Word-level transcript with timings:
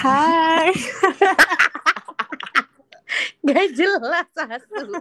Hai. 0.00 0.72
Gak 3.44 3.66
jelas 3.76 4.32
asu. 4.32 4.96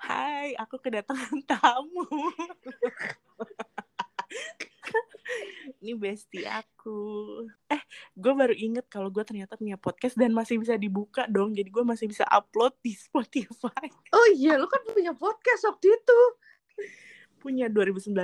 Hai, 0.00 0.56
aku 0.56 0.80
kedatangan 0.80 1.44
tamu. 1.44 2.08
Ini 5.84 5.92
bestie 5.92 6.48
aku. 6.48 7.44
Eh, 7.68 7.84
gue 8.16 8.32
baru 8.32 8.56
inget 8.56 8.88
kalau 8.88 9.12
gue 9.12 9.20
ternyata 9.28 9.60
punya 9.60 9.76
podcast 9.76 10.16
dan 10.16 10.32
masih 10.32 10.56
bisa 10.56 10.72
dibuka 10.80 11.28
dong. 11.28 11.52
Jadi 11.52 11.68
gue 11.68 11.84
masih 11.84 12.08
bisa 12.08 12.24
upload 12.32 12.80
di 12.80 12.96
Spotify. 12.96 13.92
Oh 14.16 14.28
iya, 14.32 14.56
lu 14.56 14.64
kan 14.72 14.88
punya 14.88 15.12
podcast 15.12 15.68
waktu 15.68 15.92
itu. 15.92 16.20
Punya 17.44 17.68
2019. 17.68 18.16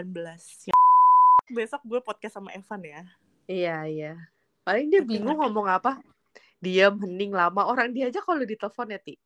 Besok 1.53 1.83
gue 1.85 2.01
podcast 2.01 2.41
sama 2.41 2.49
Evan 2.57 2.81
ya. 2.81 3.04
Iya, 3.44 3.76
iya. 3.89 4.12
Paling 4.64 4.89
dia 4.89 5.04
bingung 5.04 5.36
ngomong 5.36 5.68
apa. 5.68 6.00
Diam, 6.61 6.96
hening, 7.04 7.36
lama. 7.36 7.68
Orang 7.68 7.93
dia 7.93 8.08
aja 8.08 8.25
kalau 8.25 8.40
ditelepon 8.40 8.96
ya, 8.96 9.00
Ti. 9.00 9.20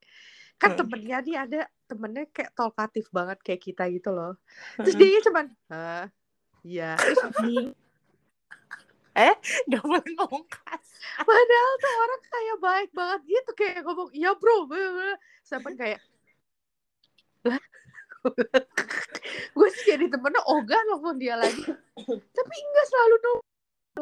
Kan 0.58 0.74
Hmm. 0.74 0.78
temennya 0.82 1.18
dia 1.22 1.38
ada, 1.46 1.60
temennya 1.86 2.26
kayak 2.34 2.50
talkatif 2.58 3.06
banget 3.14 3.38
kayak 3.46 3.62
kita 3.62 3.86
gitu 3.94 4.10
loh. 4.10 4.34
Terus 4.82 4.98
dia 4.98 5.22
cuman, 5.22 5.46
Hah? 5.70 6.10
Iya. 6.66 6.98
Terus 6.98 7.22
hening. 7.38 7.70
Gak 9.70 9.82
boleh 9.82 10.10
ngomong 10.18 10.46
kasar. 10.46 11.22
Padahal 11.22 11.72
tuh 11.78 11.94
orang 11.98 12.22
kayak 12.22 12.56
baik 12.58 12.90
banget 12.94 13.20
gitu. 13.26 13.50
Kayak 13.54 13.82
ngomong, 13.86 14.10
iya 14.14 14.30
bro. 14.34 14.66
Sampai 15.46 15.78
kayak, 15.78 16.00
gue 19.58 19.68
sih 19.78 19.94
jadi 19.94 20.10
temennya 20.10 20.42
ogah 20.46 20.80
nelfon 20.90 21.18
dia 21.22 21.38
lagi. 21.38 21.62
Tapi 22.34 22.54
enggak 22.58 22.86
selalu 22.90 23.16
nunggu. 23.22 23.42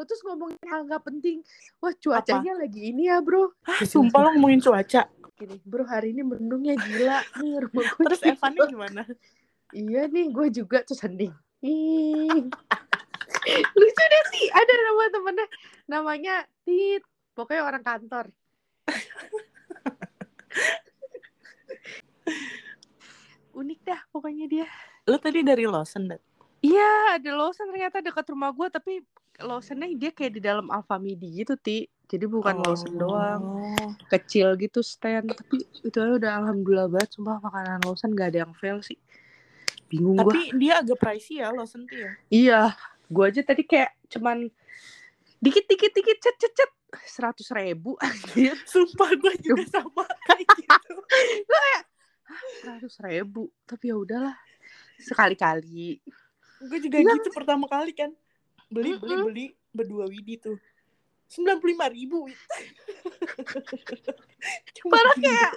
Terus 0.04 0.20
ngomongin 0.26 0.58
hal 0.68 0.84
nggak 0.84 1.04
penting. 1.06 1.40
Wah 1.80 1.94
cuacanya 1.96 2.52
lagi 2.58 2.92
ini 2.92 3.08
ya 3.08 3.22
bro. 3.24 3.48
Hah, 3.64 3.80
sumpah 3.86 4.20
lo 4.26 4.28
ngomongin 4.36 4.60
cuaca. 4.60 5.08
Gini, 5.36 5.60
bro 5.64 5.84
hari 5.84 6.10
ini 6.16 6.22
mendungnya 6.24 6.74
gila 6.76 7.20
nih 7.40 7.60
rumah 7.64 7.84
gue. 7.86 8.04
Terus. 8.10 8.22
Evannya 8.24 8.66
gimana? 8.68 9.02
Iya 9.72 10.08
nih 10.10 10.32
gue 10.32 10.50
juga 10.52 10.82
hening. 10.84 11.32
Ih. 11.64 12.50
Lucu 13.76 14.04
deh 14.10 14.24
sih 14.34 14.50
ada 14.50 14.72
nama 14.74 15.04
temennya 15.12 15.46
namanya 15.86 16.34
Tit. 16.66 17.02
Pokoknya 17.36 17.68
orang 17.68 17.84
kantor. 17.84 18.32
Unik 23.56 23.80
dah 23.84 24.00
pokoknya 24.12 24.46
dia. 24.48 24.66
Lo 25.08 25.18
tadi 25.20 25.42
dari 25.44 25.66
Lawson? 25.68 26.08
Iya 26.64 27.20
ada 27.20 27.30
Lawson 27.36 27.68
ternyata 27.70 28.00
dekat 28.00 28.26
rumah 28.32 28.50
gue 28.52 28.68
tapi 28.72 29.04
Lawsonnya 29.36 29.92
dia 29.92 30.10
kayak 30.16 30.32
di 30.36 30.40
dalam 30.40 30.72
Alfamidi 30.72 31.44
gitu 31.44 31.60
ti. 31.60 31.84
Jadi 32.06 32.24
bukan 32.24 32.62
Lawson 32.62 32.96
doang. 32.96 33.42
Oh. 33.44 33.90
Kecil 34.08 34.56
gitu 34.56 34.80
stand. 34.80 35.28
Tapi 35.28 35.60
itu 35.84 35.96
aja 36.00 36.12
udah 36.16 36.32
alhamdulillah 36.40 36.88
banget. 36.88 37.10
Sumpah 37.12 37.42
makanan 37.44 37.84
Lawson 37.84 38.16
gak 38.16 38.32
ada 38.32 38.48
yang 38.48 38.54
fail 38.56 38.80
sih. 38.80 38.96
Bingung 39.92 40.16
gue. 40.16 40.32
Tapi 40.32 40.42
dia 40.56 40.80
agak 40.80 40.96
pricey 40.96 41.44
ya 41.44 41.52
Lawson 41.52 41.84
tuh 41.84 41.98
ya. 42.00 42.12
Iya, 42.32 42.62
gue 43.12 43.24
aja 43.28 43.42
tadi 43.44 43.62
kayak 43.68 43.92
cuman 44.08 44.48
dikit 45.36 45.68
dikit 45.68 45.92
dikit 45.92 46.16
cet 46.16 46.36
cet 46.40 46.52
cet 46.56 46.72
seratus 47.04 47.52
ribu 47.52 47.92
anjir 48.04 48.56
Sumpah 48.64 49.12
gue 49.20 49.34
juga 49.44 49.64
sama 49.68 50.08
kayak 50.32 50.48
gitu. 50.56 50.96
seratus 52.64 52.94
ribu 53.04 53.52
tapi 53.68 53.92
ya 53.92 53.96
udahlah 53.96 54.36
sekali 54.98 55.36
kali 55.38 56.00
Gue 56.58 56.78
juga 56.78 56.96
Iya. 56.98 57.14
gitu 57.14 57.28
pertama 57.30 57.66
kali 57.66 57.90
kan. 57.90 58.10
Beli 58.66 58.96
beli 58.96 59.14
beli 59.22 59.44
berdua 59.70 60.04
widi 60.06 60.36
tuh. 60.36 60.58
Sembilan 61.26 61.58
puluh 61.58 61.72
lima 61.74 61.86
ribu. 61.88 62.20
Parah 64.86 65.14
kayak 65.16 65.52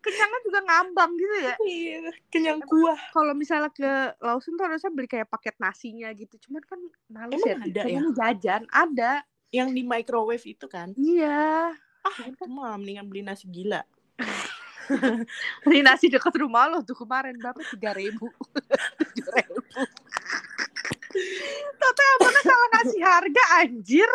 kenyangnya 0.00 0.38
juga 0.44 0.58
ngambang 0.60 1.10
gitu 1.14 1.36
ya 1.40 1.54
Iya, 1.58 1.98
kenyang 2.28 2.60
kuah. 2.60 2.98
kalau 3.08 3.32
misalnya 3.32 3.70
ke 3.70 3.88
Lawson 4.20 4.52
tuh 4.52 4.68
harusnya 4.68 4.90
beli 4.92 5.08
kayak 5.08 5.26
paket 5.26 5.56
nasinya 5.56 6.12
gitu 6.12 6.36
cuman 6.44 6.60
kan 6.60 6.76
males 7.08 7.40
Emang 7.40 7.48
ya 7.48 7.56
ada 7.64 7.82
ya? 7.88 8.00
jajan 8.12 8.62
ada 8.68 9.12
Yang 9.48 9.68
di 9.72 9.82
microwave 9.82 10.44
itu 10.44 10.66
kan. 10.66 10.92
iya 10.94 11.72
Ah, 12.04 12.16
itu 12.20 12.44
mah 12.44 12.76
mendingan 12.76 13.08
beli 13.08 13.24
nasi 13.24 13.48
gila. 13.48 13.80
beli 15.64 15.80
nasi 15.80 16.06
dekat 16.06 16.36
rumah 16.36 16.68
lo 16.68 16.78
tuh 16.84 16.94
kemarin 16.94 17.32
berapa 17.34 17.64
tiga 17.64 17.96
ribu 17.96 18.28
tujuh 19.00 19.24
ribu 19.32 19.56
Tata 21.78 22.04
abangnya 22.18 22.42
salah 22.42 22.68
ngasih 22.74 23.02
harga 23.02 23.44
anjir? 23.62 24.10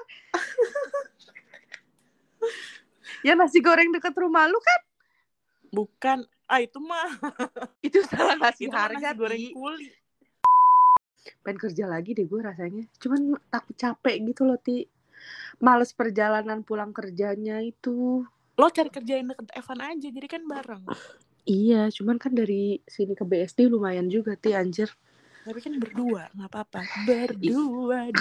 Ya 3.24 3.36
nasi 3.36 3.60
goreng 3.60 3.92
dekat 3.92 4.16
rumah 4.16 4.48
lu 4.48 4.60
kan? 4.60 4.82
Bukan, 5.76 6.18
ah 6.48 6.60
itu 6.64 6.80
mah. 6.80 7.20
Itu 7.84 8.00
salah 8.08 8.40
ngasih 8.40 8.72
itu 8.72 8.76
harga 8.76 9.12
nasi 9.12 9.20
goreng 9.20 9.44
kuli. 9.56 9.90
pengen 11.44 11.60
kerja 11.60 11.84
lagi 11.86 12.16
deh 12.16 12.26
gue 12.26 12.42
rasanya. 12.42 12.84
Cuman 12.96 13.36
takut 13.52 13.76
capek 13.76 14.24
gitu 14.32 14.48
loh 14.48 14.56
ti. 14.56 14.88
Males 15.60 15.92
perjalanan 15.92 16.64
pulang 16.64 16.96
kerjanya 16.96 17.60
itu. 17.60 18.24
Lo 18.56 18.68
cari 18.72 18.88
kerja 18.88 19.20
yang 19.20 19.36
deket 19.36 19.52
Evan 19.56 19.80
aja, 19.84 20.08
jadi 20.08 20.28
kan 20.28 20.44
bareng. 20.48 20.84
iya 21.50 21.90
cuman 21.90 22.22
kan 22.22 22.38
dari 22.38 22.78
sini 22.86 23.18
ke 23.18 23.26
BSD 23.26 23.66
lumayan 23.74 24.06
juga 24.06 24.38
ti 24.38 24.54
anjir 24.54 24.94
Tapi 25.44 25.60
kan 25.64 25.74
berdua, 25.80 26.28
nggak 26.36 26.50
apa-apa. 26.52 26.82
Berdua. 27.08 28.12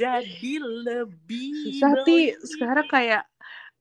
Jadi 0.00 0.52
lebih 0.62 1.82
baik. 1.82 2.38
sekarang 2.44 2.86
kayak 2.88 3.24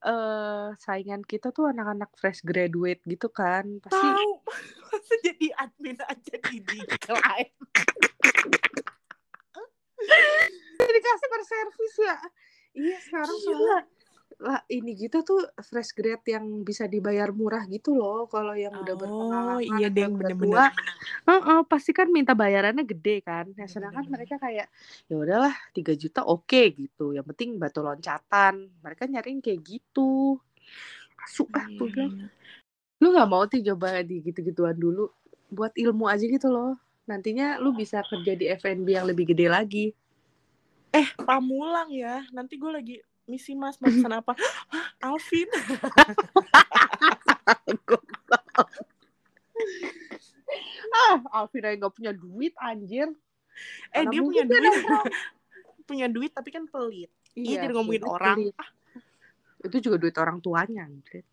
eh 0.03 0.67
saingan 0.83 1.23
kita 1.23 1.55
tuh 1.55 1.71
anak-anak 1.71 2.11
fresh 2.19 2.43
graduate 2.43 2.99
gitu 3.07 3.31
kan 3.31 3.79
pasti 3.79 4.03
masa 4.91 5.13
jadi 5.23 5.47
admin 5.63 5.95
aja 6.03 6.35
di 6.43 6.59
decline 6.59 7.55
jadi 10.83 10.99
customer 10.99 11.41
service 11.47 11.97
ya 12.03 12.17
iya 12.75 12.97
sekarang 12.99 13.37
soalnya 13.47 13.79
lah 14.39 14.59
ini 14.71 14.91
gitu 14.97 15.21
tuh 15.21 15.39
fresh 15.61 15.91
grade 15.97 16.25
yang 16.35 16.65
bisa 16.65 16.85
dibayar 16.89 17.29
murah 17.33 17.63
gitu 17.69 17.93
loh 17.97 18.25
kalau 18.29 18.53
yang 18.57 18.73
udah 18.73 18.95
Oh, 18.95 18.99
berpengalaman 19.01 19.79
iya, 19.79 19.87
udah 19.89 20.09
bener-bener. 20.09 20.37
tua, 20.39 20.65
Heeh, 21.29 21.59
pasti 21.71 21.91
kan 21.95 22.07
minta 22.09 22.33
bayarannya 22.33 22.83
gede 22.87 23.21
kan. 23.23 23.45
Nah, 23.53 23.67
sedangkan 23.69 24.03
bener, 24.07 24.13
mereka 24.19 24.35
kayak 24.41 24.67
ya 25.09 25.15
udahlah 25.15 25.53
3 25.75 25.93
juta 25.95 26.21
oke 26.25 26.61
gitu. 26.75 27.13
Yang 27.15 27.25
penting 27.35 27.49
batu 27.61 27.79
loncatan. 27.83 28.53
Mereka 28.83 29.03
nyariin 29.11 29.39
kayak 29.43 29.59
gitu. 29.63 30.39
Asu 31.23 31.47
ah 31.55 31.65
gue 31.67 31.87
bilang. 31.87 32.11
lu 33.01 33.07
nggak 33.13 33.29
mau 33.29 33.43
sih 33.51 33.61
coba 33.67 34.01
di 34.03 34.23
gitu-gituan 34.23 34.75
dulu. 34.79 35.11
Buat 35.51 35.73
ilmu 35.77 36.05
aja 36.09 36.25
gitu 36.25 36.47
loh. 36.49 36.75
Nantinya 37.09 37.59
lu 37.63 37.75
bisa 37.75 37.99
kerja 38.07 38.33
di 38.39 38.45
F&B 38.47 38.87
yang 38.95 39.05
lebih 39.07 39.25
gede 39.35 39.47
lagi. 39.51 39.85
Eh 40.93 41.07
pamulang 41.27 41.89
ya. 41.91 42.23
Nanti 42.35 42.53
gue 42.61 42.71
lagi 42.71 42.95
misi 43.27 43.55
mas 43.55 43.79
mau 43.79 43.89
pesan 43.89 44.13
apa? 44.13 44.33
Alvin? 45.03 45.49
Ah 50.93 51.17
Alvin 51.41 51.65
aja 51.65 51.75
nggak 51.79 51.95
punya 51.97 52.13
duit 52.13 52.53
anjir. 52.61 53.09
Eh 53.89 54.05
Mana 54.05 54.11
dia 54.13 54.21
punya 54.21 54.43
duit. 54.45 54.83
punya 55.89 56.07
duit 56.07 56.31
tapi 56.31 56.49
kan 56.53 56.69
pelit. 56.69 57.09
Iya, 57.33 57.65
jadi 57.65 57.73
sih, 57.73 57.75
ngomongin 57.75 58.03
orang. 58.05 58.37
itu 59.63 59.77
juga 59.79 59.95
duit 59.97 60.13
orang 60.19 60.37
tuanya 60.43 60.85
anjir. 60.85 61.25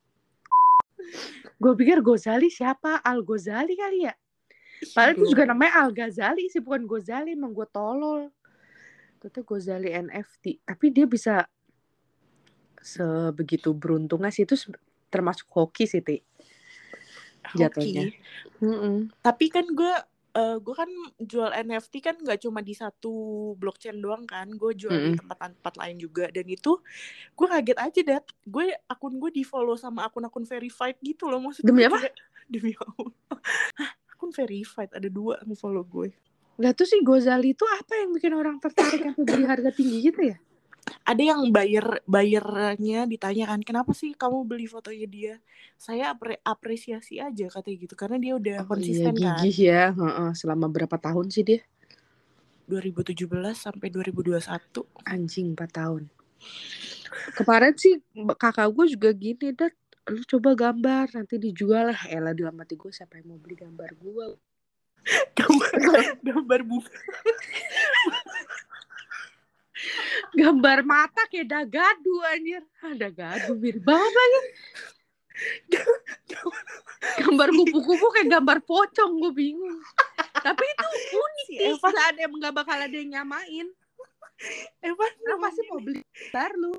Gue 1.60 1.72
pikir 1.76 2.00
Gozali 2.00 2.48
siapa? 2.48 3.02
Al 3.04 3.20
Gozali 3.26 3.74
kali 3.76 4.08
ya? 4.08 4.14
Padahal 4.96 5.12
itu 5.20 5.24
juga 5.36 5.44
namanya 5.44 5.84
Al 5.84 5.90
Ghazali 5.92 6.48
sih 6.48 6.64
bukan 6.64 6.88
Gozali 6.88 7.36
emang 7.36 7.52
gue 7.52 7.68
tolol. 7.68 8.32
Itu 9.20 9.44
Gozali 9.44 9.92
NFT 9.92 10.64
tapi 10.64 10.86
dia 10.88 11.04
bisa 11.04 11.44
sebegitu 12.80 13.72
beruntungnya 13.72 14.28
sih 14.28 14.44
itu 14.44 14.56
termasuk 15.08 15.46
hoki 15.48 15.84
sih 15.84 16.00
ti 16.00 16.18
jatuhnya. 17.52 18.08
Tapi 19.20 19.46
kan 19.48 19.66
gue 19.66 19.94
eh 20.30 20.56
gue 20.62 20.70
kan 20.70 20.86
jual 21.18 21.50
NFT 21.50 21.98
kan 21.98 22.14
nggak 22.14 22.46
cuma 22.46 22.62
di 22.62 22.70
satu 22.70 23.10
blockchain 23.58 23.98
doang 23.98 24.22
kan 24.22 24.46
gue 24.46 24.78
jual 24.78 24.94
di 24.94 25.10
Mm-mm. 25.10 25.18
tempat-tempat 25.18 25.74
lain 25.74 25.98
juga 25.98 26.30
dan 26.30 26.46
itu 26.46 26.78
gue 27.34 27.46
kaget 27.50 27.74
aja 27.74 28.00
dat 28.06 28.24
gue 28.46 28.70
akun 28.86 29.18
gue 29.18 29.34
di 29.34 29.42
follow 29.42 29.74
sama 29.74 30.06
akun-akun 30.06 30.46
verified 30.46 30.94
gitu 31.02 31.26
loh 31.26 31.42
maksudnya 31.42 31.74
Demi 31.74 31.82
apa? 31.82 31.98
kayak- 31.98 32.18
demi 32.54 32.72
Allah 32.78 33.10
Hah, 33.74 33.90
akun 34.14 34.30
verified 34.30 34.94
ada 34.94 35.10
dua 35.10 35.42
yang 35.42 35.58
follow 35.58 35.82
gue 35.82 36.14
Lah 36.62 36.76
tuh 36.76 36.86
si 36.86 37.02
Gozali 37.02 37.50
itu 37.50 37.66
apa 37.66 37.98
yang 37.98 38.14
bikin 38.14 38.30
orang 38.30 38.62
tertarik 38.62 39.10
atau 39.10 39.26
beli 39.26 39.42
harga 39.42 39.74
tinggi 39.74 39.98
gitu 40.04 40.30
ya? 40.30 40.38
Ada 41.04 41.22
yang 41.22 41.50
bayar 41.50 42.00
bayarnya 42.06 43.08
ditanyakan 43.08 43.60
kenapa 43.66 43.90
sih 43.96 44.14
kamu 44.14 44.46
beli 44.46 44.66
fotonya 44.68 45.06
dia 45.08 45.34
saya 45.80 46.12
apre- 46.12 46.40
apresiasi 46.44 47.16
aja 47.24 47.48
katanya 47.48 47.76
gitu 47.88 47.94
karena 47.96 48.20
dia 48.20 48.32
udah 48.36 48.68
konsisten 48.68 49.16
iya, 49.16 49.32
kan 49.32 49.40
gigih 49.40 49.56
ya. 49.72 49.84
Heeh, 49.96 50.30
selama 50.36 50.68
berapa 50.68 51.00
tahun 51.00 51.32
sih 51.32 51.40
dia? 51.40 51.60
2017 52.68 53.16
sampai 53.56 53.88
2021. 53.88 54.44
Anjing 55.08 55.56
4 55.56 55.72
tahun. 55.72 56.02
Kemarin 57.34 57.74
sih 57.80 57.96
kakak 58.36 58.68
gue 58.70 58.86
juga 58.92 59.10
gini, 59.16 59.56
Dat. 59.56 59.72
Lu 60.12 60.20
coba 60.28 60.52
gambar, 60.52 61.16
nanti 61.16 61.40
dijual 61.40 61.96
lah. 61.96 62.00
Elah 62.12 62.36
dalam 62.36 62.60
hati 62.60 62.76
gue 62.76 62.92
siapa 62.92 63.16
yang 63.16 63.34
mau 63.34 63.40
beli 63.40 63.56
gambar 63.56 63.90
gue. 63.96 64.26
gambar 65.38 65.74
gambar 66.20 66.60
bunga. 66.60 67.00
Gambar 70.34 70.78
mata 70.86 71.22
kayak 71.28 71.48
dagadu 71.48 72.14
anjir. 72.30 72.62
Ah, 72.84 72.94
dagadu 72.94 73.58
mirip 73.58 73.82
banget 73.84 74.12
lagi. 74.12 74.40
gambar 77.24 77.48
kupu-kupu 77.56 78.06
kayak 78.12 78.28
gambar 78.28 78.58
pocong 78.64 79.12
gue 79.24 79.32
bingung. 79.32 79.80
Tapi 80.40 80.64
itu 80.64 80.86
unik 81.16 81.46
Si 81.48 81.54
sih. 81.56 81.72
Evan. 81.72 81.90
Nggak 81.92 82.08
ada 82.12 82.20
yang 82.20 82.32
nggak 82.36 82.54
bakal 82.54 82.76
ada 82.76 82.96
yang 82.96 83.10
nyamain. 83.10 83.68
Evan 84.80 85.12
Lu 85.24 85.36
pasti 85.40 85.62
mau 85.68 85.80
beli 85.80 86.00
gambar 86.00 86.52
lu. 86.56 86.72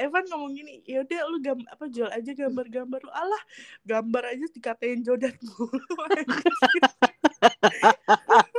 Evan 0.00 0.24
ngomong 0.26 0.56
gini, 0.56 0.82
ya 0.88 1.04
udah 1.04 1.20
lu 1.30 1.38
gam 1.38 1.60
apa 1.68 1.86
jual 1.86 2.10
aja 2.10 2.32
gambar-gambar 2.34 3.00
lu. 3.06 3.12
Alah, 3.12 3.42
gambar 3.86 4.34
aja 4.34 4.46
dikatain 4.50 5.04
jodat 5.04 5.36
mulu. 5.44 5.78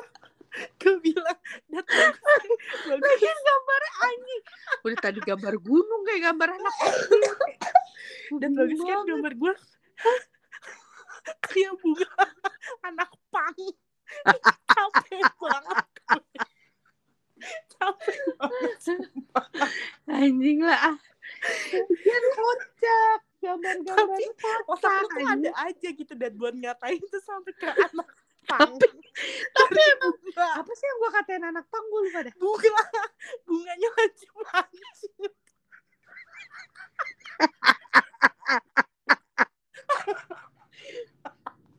Gue 0.54 0.96
bilang, 1.02 1.40
dat 1.72 1.88
bagus, 1.90 2.22
bagus. 2.86 3.02
Lagian 3.02 3.40
gambarnya 3.42 3.92
anjing. 4.06 4.42
Udah 4.86 4.98
tadi 5.02 5.20
gambar 5.26 5.54
gunung 5.58 6.02
kayak 6.06 6.22
gambar 6.30 6.50
anak 6.54 6.76
dan 8.42 8.52
bagus 8.54 8.80
kan 8.86 9.02
gambar 9.10 9.34
gue 9.34 9.54
kayak 11.50 11.74
bunga. 11.82 12.10
Anak 12.88 13.10
pang. 13.34 13.58
Capek 14.74 15.26
banget 15.42 15.88
capek 17.84 18.20
banget. 18.40 19.00
Anjing 20.08 20.60
lah 20.64 20.80
ah. 20.94 20.98
Lagian 21.74 22.24
kocak. 22.38 23.20
Gambar-gambar 23.44 24.08
Tapi 24.08 24.26
otak 24.72 24.92
lu 25.04 25.08
tuh 25.12 25.28
ada 25.28 25.52
aja 25.68 25.88
gitu 25.92 26.14
dan 26.16 26.32
buat 26.40 26.56
ngatain 26.56 27.04
tuh 27.12 27.20
sampai 27.28 27.52
ke 27.52 27.68
anak 27.68 28.08
pang 28.46 28.72
Tapi- 28.74 29.02
tapi 29.58 29.80
emang- 29.94 30.18
Apa 30.60 30.72
sih 30.74 30.86
yang 30.86 30.98
gua 31.00 31.12
katain 31.14 31.44
anak 31.44 31.66
pang? 31.70 31.84
Gue 31.88 32.02
lupa 32.06 32.20
dah. 32.22 32.34
bunga 32.36 32.84
bunganya 33.48 33.90
macam-macam 33.94 34.94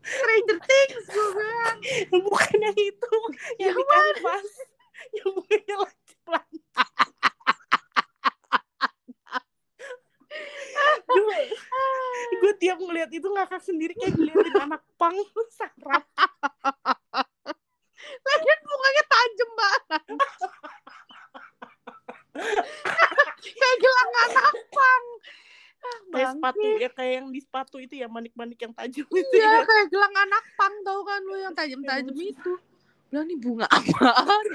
Stranger 0.04 0.58
Things 0.60 1.04
gue 1.08 1.28
bilang. 1.32 1.78
bukan 2.12 2.56
yang 2.60 2.76
itu 2.76 3.14
yang 3.56 3.72
Yang 3.72 3.76
di 3.80 3.84
kanvas 3.88 4.48
yang 5.14 5.28
bunganya 5.32 5.74
lancip 5.80 6.18
gue 11.04 11.40
gue 12.40 12.52
tiap 12.58 12.78
ngeliat 12.80 13.10
itu 13.10 13.26
ngakak 13.26 13.62
sendiri 13.62 13.94
kayak 13.94 14.14
ngeliatin 14.14 14.56
anak 14.60 14.82
pang 14.96 15.14
sarap 15.50 16.04
Lagian 18.04 18.60
bunganya 18.62 19.04
tajam 19.06 19.50
banget. 19.54 20.02
kayak 23.38 23.76
gelang 23.78 24.10
anak 24.18 24.54
pang. 24.68 25.04
Ah, 25.80 25.98
kayak 26.10 26.32
bangke. 26.32 26.32
sepatu 26.34 26.66
ya 26.76 26.90
kayak 26.90 27.20
sepatu 27.74 27.82
itu 27.82 27.94
ya 27.98 28.06
manik-manik 28.06 28.58
yang 28.62 28.70
tajam 28.70 29.02
itu 29.02 29.34
Iya, 29.34 29.50
ya. 29.50 29.60
kayak 29.66 29.86
gelang 29.90 30.14
anak 30.14 30.44
pang 30.54 30.74
tau 30.86 31.02
kan 31.02 31.20
lu 31.26 31.34
yang 31.34 31.50
tajam-tajam 31.50 32.14
itu. 32.14 32.52
Bilang 33.10 33.26
nih 33.26 33.38
bunga 33.38 33.66
apaan? 33.66 34.46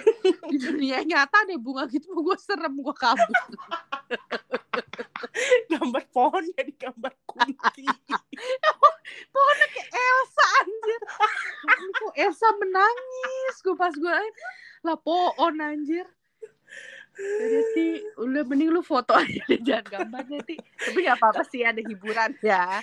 Di 0.48 0.58
dunia 0.58 1.04
nyata 1.04 1.44
deh 1.44 1.60
bunga 1.60 1.84
gitu 1.92 2.16
gue 2.16 2.38
serem 2.40 2.80
gue 2.80 2.96
kabur. 2.96 3.28
gambar 5.72 6.04
pohon 6.10 6.44
jadi 6.56 6.72
gambar 6.80 7.14
kunti 7.28 7.86
Pohonnya 9.36 9.68
kayak 9.70 9.90
Elsa 9.92 10.46
anjir. 10.64 11.02
Kok 12.00 12.14
Elsa 12.16 12.48
menangis 12.56 13.56
gue 13.60 13.76
pas 13.76 13.92
gue 13.92 14.12
liat. 14.12 14.36
lah 14.80 14.96
pohon 14.96 15.60
anjir. 15.60 16.08
Jadi 17.20 17.88
udah 18.16 18.44
mending 18.48 18.72
lu 18.72 18.80
foto 18.80 19.12
aja 19.12 19.44
deh 19.48 19.60
jangan 19.68 20.08
gambar 20.08 20.24
deh 20.28 20.42
Ti. 20.48 20.56
Tapi 20.60 20.98
gak 21.04 21.18
apa-apa 21.20 21.44
sih 21.48 21.62
ada 21.68 21.82
hiburan. 21.84 22.32
Ya. 22.40 22.80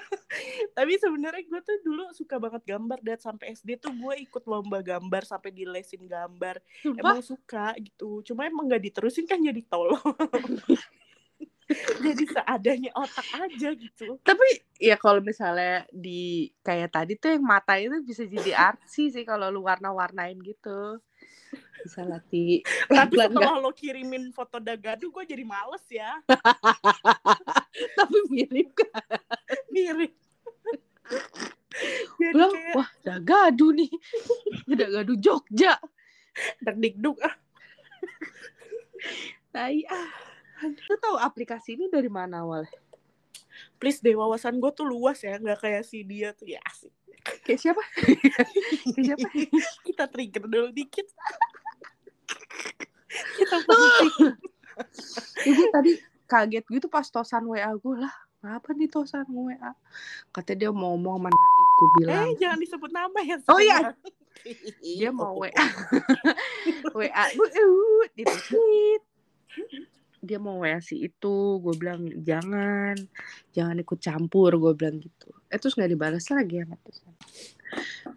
tapi 0.76 0.92
sebenarnya 1.00 1.44
gue 1.44 1.60
tuh 1.60 1.76
dulu 1.84 2.08
suka 2.12 2.40
banget 2.40 2.76
gambar 2.76 2.98
dan 3.04 3.18
sampai 3.20 3.56
SD 3.56 3.80
tuh 3.80 3.92
gue 3.92 4.14
ikut 4.24 4.44
lomba 4.48 4.80
gambar 4.80 5.28
sampai 5.28 5.52
dilesin 5.52 6.08
gambar. 6.08 6.60
Sumpah? 6.80 7.00
Emang 7.00 7.20
suka 7.20 7.66
gitu. 7.80 8.24
Cuma 8.24 8.48
emang 8.48 8.68
nggak 8.68 8.84
diterusin 8.92 9.28
kan 9.28 9.40
jadi 9.40 9.60
tolong 9.68 10.00
jadi 12.04 12.24
seadanya 12.30 12.94
otak 12.94 13.26
aja 13.34 13.68
gitu. 13.74 14.22
Tapi 14.22 14.46
ya 14.78 14.94
kalau 14.94 15.18
misalnya 15.18 15.82
di 15.90 16.48
kayak 16.62 16.94
tadi 16.94 17.18
tuh 17.18 17.34
yang 17.34 17.44
mata 17.44 17.74
itu 17.76 17.98
bisa 18.06 18.22
jadi 18.22 18.54
artsy 18.54 19.10
sih 19.10 19.26
kalau 19.26 19.50
lu 19.50 19.66
warna-warnain 19.66 20.38
gitu 20.46 21.02
bisa 21.86 22.02
latih. 22.02 22.66
Tapi 22.90 23.14
setelah 23.14 23.62
lo 23.62 23.70
kirimin 23.70 24.34
foto 24.34 24.58
dagadu 24.58 25.14
gue 25.14 25.24
jadi 25.24 25.46
males 25.46 25.86
ya. 25.86 26.18
Tapi 27.98 28.16
mirip 28.28 28.74
kan? 28.74 29.02
Mirip. 29.74 30.12
Bilang 32.18 32.50
kayak 32.50 32.74
wah 32.74 32.88
dagadu 33.06 33.70
nih. 33.70 33.90
Dagadu 34.66 35.14
Jogja. 35.22 35.78
Degduk 36.60 37.22
ah. 37.22 37.34
Tai 39.54 39.78
ah. 39.86 40.10
Lu 40.66 40.94
tahu 40.98 41.16
aplikasi 41.20 41.78
ini 41.78 41.86
dari 41.86 42.10
mana 42.10 42.42
awalnya 42.42 42.86
please 43.76 44.00
deh 44.00 44.16
wawasan 44.16 44.56
gue 44.60 44.72
tuh 44.72 44.88
luas 44.88 45.20
ya 45.20 45.36
nggak 45.36 45.60
kayak 45.60 45.82
si 45.84 46.04
dia 46.04 46.32
tuh 46.32 46.48
ya 46.48 46.60
asik. 46.64 46.92
Kayak 47.42 47.60
siapa? 47.60 47.82
Kayak 48.94 49.04
siapa? 49.14 49.28
Kita 49.82 50.04
trigger 50.06 50.44
dulu 50.46 50.68
dikit 50.70 51.10
kita 53.36 53.56
penting 53.64 54.12
ibu 55.46 55.62
tadi 55.72 55.90
kaget 56.26 56.64
gitu 56.66 56.86
pas 56.90 57.06
tosan 57.06 57.46
WA 57.46 57.70
gue 57.74 57.96
lah 57.96 58.14
apa 58.46 58.74
nih 58.76 58.90
tosan 58.90 59.26
WA 59.30 59.72
kata 60.30 60.52
dia 60.54 60.70
mau 60.70 60.94
ngomong 60.94 61.26
sama 61.26 61.28
gue 61.30 61.88
bilang 62.02 62.24
eh 62.28 62.34
jangan 62.38 62.58
disebut 62.60 62.90
nama 62.92 63.18
ya 63.24 63.36
Oh, 63.50 63.60
iya. 63.62 63.94
dia 64.82 65.10
mau 65.10 65.38
WA 65.38 65.50
WA 66.92 67.24
dititit 68.14 69.02
dia 70.26 70.42
mau 70.42 70.60
WA 70.60 70.82
si 70.82 71.06
itu 71.06 71.36
gue 71.62 71.74
bilang 71.78 72.04
jangan 72.20 72.98
jangan 73.54 73.76
ikut 73.78 73.98
campur 74.02 74.50
gue 74.58 74.72
bilang 74.74 74.98
gitu. 74.98 75.30
Eh 75.48 75.56
terus 75.62 75.78
nggak 75.78 75.90
dibalas 75.94 76.26
lagi 76.34 76.66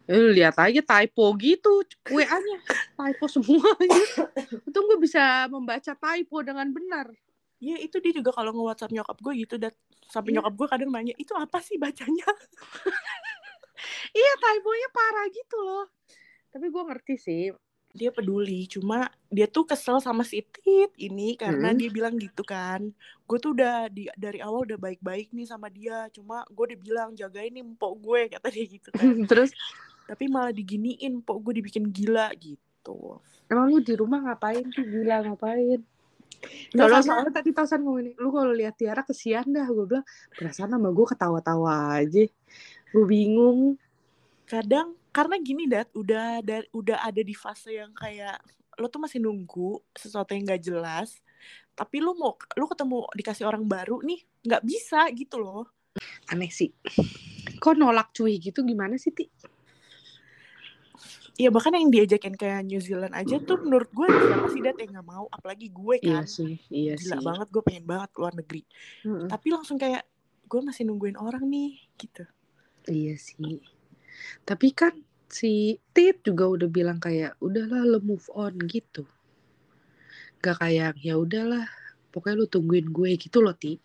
eh, 0.09 0.17
lu 0.17 0.33
lihat 0.33 0.57
aja 0.57 0.81
typo 0.81 1.29
gitu 1.37 1.85
WA 2.09 2.25
nya 2.25 2.57
typo 2.97 3.25
semua 3.29 3.69
untung 4.65 4.85
gue 4.89 4.99
bisa 4.99 5.45
membaca 5.53 5.93
typo 5.93 6.41
dengan 6.41 6.65
benar. 6.73 7.07
Iya 7.59 7.75
itu 7.83 7.99
dia 7.99 8.15
juga 8.15 8.31
kalau 8.31 8.55
nge-whatsapp 8.55 8.89
nyokap 8.89 9.17
gue 9.19 9.33
gitu 9.45 9.55
dan 9.59 9.71
sampai 10.09 10.33
Iya. 10.33 10.41
nyokap 10.41 10.53
gue 10.57 10.67
kadang 10.73 10.89
nanya 10.89 11.13
itu 11.19 11.33
apa 11.37 11.61
sih 11.61 11.77
bacanya? 11.77 12.25
Iya 14.11 14.31
typonya 14.43 14.89
parah 14.91 15.27
gitu 15.31 15.57
loh. 15.63 15.85
Tapi 16.51 16.65
gue 16.67 16.83
ngerti 16.83 17.15
sih 17.15 17.43
dia 17.89 18.13
peduli 18.13 18.69
cuma 18.69 19.09
dia 19.27 19.49
tuh 19.49 19.65
kesel 19.65 19.97
sama 19.97 20.21
si 20.21 20.45
Tit 20.45 20.93
ini 20.95 21.33
karena 21.33 21.73
Hmm. 21.73 21.79
dia 21.79 21.89
bilang 21.89 22.15
gitu 22.15 22.45
kan 22.45 22.93
gue 23.25 23.37
tuh 23.41 23.57
udah 23.57 23.89
di 23.89 24.05
dari 24.13 24.39
awal 24.39 24.65
udah 24.65 24.77
baik-baik 24.77 25.33
nih 25.33 25.49
sama 25.49 25.73
dia 25.73 26.05
cuma 26.13 26.45
gue 26.47 26.63
udah 26.73 26.79
bilang 26.79 27.09
jagain 27.17 27.49
nih 27.49 27.65
empok 27.65 27.93
gue 27.97 28.19
kata 28.37 28.47
dia 28.49 28.65
gitu 28.69 28.89
kan 28.93 29.09
terus 29.29 29.49
tapi 30.05 30.29
malah 30.29 30.53
diginiin 30.53 31.21
empok 31.21 31.37
gue 31.49 31.61
dibikin 31.61 31.89
gila 31.89 32.29
gitu 32.37 33.17
emang 33.49 33.65
lu 33.69 33.81
di 33.81 33.93
rumah 33.97 34.21
ngapain 34.21 34.65
tuh 34.69 34.85
gila 34.85 35.25
ngapain 35.25 35.81
Kalau 36.71 37.03
soalnya 37.03 37.35
tadi 37.35 37.51
Tosan 37.51 37.83
ngomong 37.83 37.99
ini, 37.99 38.11
lu 38.15 38.31
kalau 38.31 38.55
lihat 38.55 38.79
Tiara 38.79 39.03
kesian 39.03 39.51
dah. 39.51 39.67
Gue 39.67 39.83
bilang, 39.83 40.07
perasaan 40.31 40.71
sama 40.71 40.87
gue 40.87 41.03
ketawa-tawa 41.03 41.99
aja. 41.99 42.23
Gue 42.95 43.03
bingung. 43.03 43.75
kadang 44.47 44.95
karena 45.09 45.35
gini 45.39 45.65
dat 45.65 45.89
udah 45.93 46.41
dari 46.41 46.67
udah 46.71 47.01
ada 47.01 47.21
di 47.21 47.33
fase 47.33 47.73
yang 47.75 47.91
kayak 47.93 48.37
lo 48.77 48.87
tuh 48.87 49.01
masih 49.01 49.19
nunggu 49.19 49.81
sesuatu 49.91 50.31
yang 50.31 50.47
gak 50.47 50.63
jelas 50.63 51.19
tapi 51.73 51.99
lu 51.99 52.15
mau 52.15 52.35
lu 52.55 52.65
ketemu 52.67 53.07
dikasih 53.15 53.43
orang 53.43 53.63
baru 53.63 53.99
nih 54.03 54.19
nggak 54.43 54.63
bisa 54.63 55.07
gitu 55.15 55.39
loh 55.39 55.65
Aneh 56.29 56.47
sih. 56.47 56.69
Kok 57.59 57.75
nolak 57.75 58.13
cuy 58.15 58.37
gitu 58.39 58.61
gimana 58.63 58.95
sih, 58.95 59.09
Ti? 59.11 59.25
Iya 61.35 61.49
bahkan 61.49 61.71
yang 61.71 61.87
diajakin 61.87 62.35
kayak 62.35 62.67
New 62.67 62.83
Zealand 62.83 63.15
aja 63.15 63.39
tuh 63.39 63.63
menurut 63.63 63.87
gue 63.89 64.07
siapa 64.07 64.47
sih 64.51 64.59
dat 64.59 64.75
yang 64.75 64.91
nggak 64.99 65.07
mau 65.07 65.25
apalagi 65.27 65.71
gue 65.71 66.03
Iya 66.03 66.23
kan 66.23 66.27
sih, 66.27 66.59
iya 66.67 66.99
gila 66.99 67.15
sih. 67.15 67.23
banget 67.23 67.47
gue 67.47 67.63
pengen 67.63 67.85
banget 67.87 68.09
keluar 68.11 68.35
negeri 68.35 68.67
Mm-mm. 69.07 69.27
tapi 69.31 69.47
langsung 69.49 69.79
kayak 69.79 70.03
gue 70.45 70.61
masih 70.61 70.83
nungguin 70.83 71.15
orang 71.15 71.47
nih 71.47 71.79
gitu 71.95 72.27
Iya 72.85 73.15
sih. 73.15 73.63
Tapi 74.43 74.67
kan 74.73 74.93
si 75.29 75.77
Tit 75.93 76.25
juga 76.25 76.49
udah 76.49 76.67
bilang 76.67 76.97
kayak 76.97 77.37
udahlah 77.37 77.85
lo 77.85 77.99
move 78.01 78.25
on 78.33 78.57
gitu. 78.65 79.05
Gak 80.41 80.57
kayak 80.63 80.97
ya 80.99 81.15
udahlah 81.15 81.69
pokoknya 82.09 82.35
lu 82.41 82.47
tungguin 82.49 82.87
gue 82.89 83.09
gitu 83.15 83.39
loh 83.45 83.53
Ti. 83.53 83.77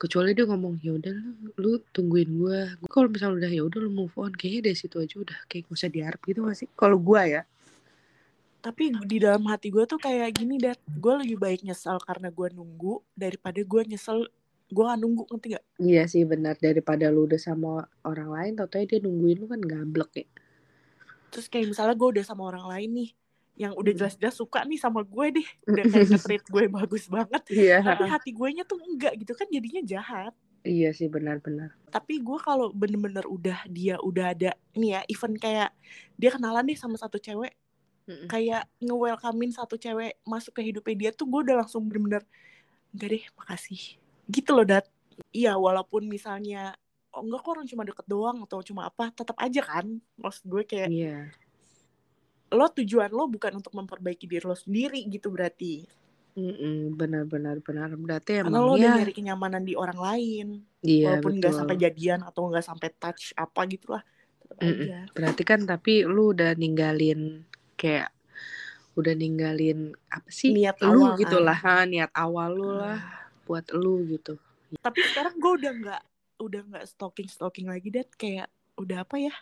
Kecuali 0.00 0.34
dia 0.34 0.48
ngomong 0.48 0.82
ya 0.82 0.96
udah 0.98 1.16
lu 1.60 1.78
tungguin 1.94 2.30
gue 2.34 2.60
kalau 2.90 3.06
misalnya 3.12 3.46
udah 3.46 3.50
ya 3.52 3.62
udah 3.62 3.78
lu 3.84 3.90
move 3.92 4.14
on 4.18 4.32
kayaknya 4.34 4.72
dari 4.72 4.76
situ 4.80 4.96
aja 4.98 5.14
udah 5.20 5.38
kayak 5.46 5.68
gak 5.68 5.76
usah 5.76 5.90
diharap 5.92 6.20
gitu 6.24 6.40
gak 6.48 6.58
sih? 6.58 6.68
Kalau 6.74 6.98
gue 6.98 7.22
ya. 7.22 7.42
Tapi 8.62 8.94
di 9.10 9.18
dalam 9.18 9.42
hati 9.50 9.74
gue 9.74 9.82
tuh 9.90 9.98
kayak 9.98 10.38
gini 10.38 10.56
dat 10.56 10.78
gue 10.86 11.14
lebih 11.26 11.34
baik 11.34 11.66
nyesal 11.66 11.98
karena 11.98 12.30
gue 12.30 12.48
nunggu 12.54 13.02
daripada 13.12 13.58
gue 13.58 13.82
nyesel 13.90 14.30
gue 14.72 14.84
gak 14.88 15.00
nunggu 15.04 15.22
ngerti 15.28 15.46
gak 15.52 15.64
iya 15.76 16.08
sih 16.08 16.24
benar. 16.24 16.56
Daripada 16.56 17.12
lu 17.12 17.28
udah 17.28 17.36
sama 17.36 17.84
orang 18.08 18.32
lain 18.32 18.52
tau 18.56 18.68
dia 18.72 18.98
nungguin 19.04 19.44
lu 19.44 19.46
kan 19.46 19.60
gablek 19.60 20.10
ya. 20.16 20.26
Terus 21.28 21.46
kayak 21.52 21.76
misalnya 21.76 21.92
gue 21.92 22.08
udah 22.18 22.24
sama 22.24 22.48
orang 22.48 22.66
lain 22.72 22.90
nih 22.96 23.10
yang 23.52 23.76
udah 23.76 23.92
jelas-jelas 23.92 24.32
suka 24.32 24.64
nih 24.64 24.80
sama 24.80 25.04
gue 25.04 25.26
deh. 25.36 25.48
Udah 25.68 25.84
kayak 25.84 26.24
treat 26.24 26.44
gue 26.48 26.64
bagus 26.72 27.04
banget. 27.12 27.42
Iya. 27.52 27.84
Tapi 27.84 28.04
hati 28.08 28.30
gue 28.32 28.48
nya 28.56 28.64
tuh 28.64 28.80
enggak 28.80 29.12
gitu 29.20 29.36
kan 29.36 29.44
jadinya 29.52 29.84
jahat. 29.84 30.32
Iya 30.64 30.96
sih 30.96 31.12
benar-benar 31.12 31.76
tapi 31.92 32.24
gue 32.24 32.38
kalau 32.40 32.72
bener-bener 32.72 33.28
udah 33.28 33.68
dia 33.68 34.00
udah 34.00 34.32
ada 34.32 34.56
nih 34.72 34.96
ya 34.96 35.00
event 35.12 35.36
kayak 35.36 35.70
dia 36.16 36.32
kenalan 36.32 36.64
deh 36.64 36.74
sama 36.80 36.96
satu 36.96 37.20
cewek 37.20 37.52
Mm-mm. 38.08 38.32
kayak 38.32 38.64
nge-welcomein 38.80 39.52
satu 39.52 39.76
cewek 39.76 40.16
masuk 40.24 40.56
ke 40.56 40.64
hidupnya 40.64 40.96
dia 40.96 41.10
tuh 41.12 41.28
gue 41.28 41.52
udah 41.52 41.60
langsung 41.60 41.84
bener-bener 41.84 42.24
enggak 42.96 43.08
deh 43.12 43.24
makasih 43.36 44.00
gitu 44.28 44.54
loh 44.54 44.66
dat. 44.66 44.86
Iya 45.32 45.56
walaupun 45.56 46.06
misalnya 46.06 46.76
oh 47.12 47.20
enggak 47.20 47.44
kok 47.44 47.52
orang 47.52 47.68
cuma 47.68 47.82
deket 47.84 48.06
doang 48.08 48.38
atau 48.44 48.64
cuma 48.64 48.88
apa 48.88 49.12
tetap 49.12 49.36
aja 49.36 49.60
kan. 49.64 49.86
Maksud 50.20 50.44
gue 50.48 50.62
kayak 50.64 50.88
iya. 50.88 51.28
lo 52.52 52.68
tujuan 52.72 53.12
lo 53.12 53.28
bukan 53.28 53.60
untuk 53.60 53.72
memperbaiki 53.76 54.24
diri 54.28 54.44
lo 54.44 54.56
sendiri 54.56 55.04
gitu 55.08 55.28
berarti. 55.32 55.84
Benar-benar 56.96 57.60
benar 57.60 57.92
berarti 57.92 58.40
karena 58.40 58.48
emang 58.48 58.64
lo 58.64 58.72
udah 58.72 58.88
ya 58.88 58.92
nyari 59.04 59.12
kenyamanan 59.12 59.68
di 59.68 59.76
orang 59.76 60.00
lain 60.00 60.46
iya 60.80 61.12
walaupun 61.12 61.36
nggak 61.36 61.52
sampai 61.52 61.76
jadian 61.76 62.24
atau 62.24 62.48
nggak 62.48 62.64
sampai 62.64 62.88
touch 62.96 63.36
apa 63.36 63.60
gitu 63.68 63.92
lah 63.92 64.02
tetap 64.40 64.56
Mm-mm. 64.64 64.80
aja. 64.88 64.98
Berarti 65.12 65.42
kan 65.44 65.60
tapi 65.68 66.08
lu 66.08 66.32
udah 66.32 66.56
ninggalin 66.56 67.44
kayak 67.76 68.08
udah 68.96 69.12
ninggalin 69.12 69.92
apa 70.08 70.28
sih? 70.32 70.56
Niat 70.56 70.80
lu 70.80 71.04
awal 71.04 71.20
gitu 71.20 71.36
kan. 71.36 71.84
niat 71.84 72.12
awal 72.16 72.50
lu 72.56 72.80
lah 72.80 73.21
buat 73.52 73.68
lu 73.76 74.08
gitu. 74.08 74.40
Tapi 74.80 75.04
sekarang 75.12 75.36
gue 75.36 75.52
udah 75.60 75.72
nggak 75.76 76.02
udah 76.40 76.60
nggak 76.72 76.84
stalking 76.88 77.28
stalking 77.28 77.68
lagi 77.68 77.92
deh 77.92 78.08
kayak 78.16 78.48
udah 78.80 79.04
apa 79.04 79.20
ya? 79.20 79.34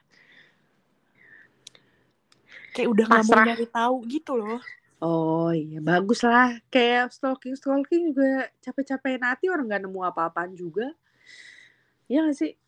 Kayak 2.75 2.88
udah 2.90 3.05
nggak 3.07 3.25
mau 3.31 3.38
nyari 3.47 3.67
tahu 3.71 3.97
gitu 4.11 4.33
loh. 4.35 4.59
Oh 4.99 5.55
iya. 5.55 5.79
Bagus 5.79 6.26
lah. 6.26 6.59
Kayak 6.75 7.14
stalking 7.14 7.55
stalking 7.55 8.11
juga 8.11 8.50
capek-capekin 8.59 9.23
hati 9.23 9.47
orang 9.47 9.71
nggak 9.71 9.83
nemu 9.87 10.00
apa-apaan 10.11 10.59
juga. 10.59 10.90
Ya 12.11 12.26
gak 12.26 12.35
sih? 12.35 12.59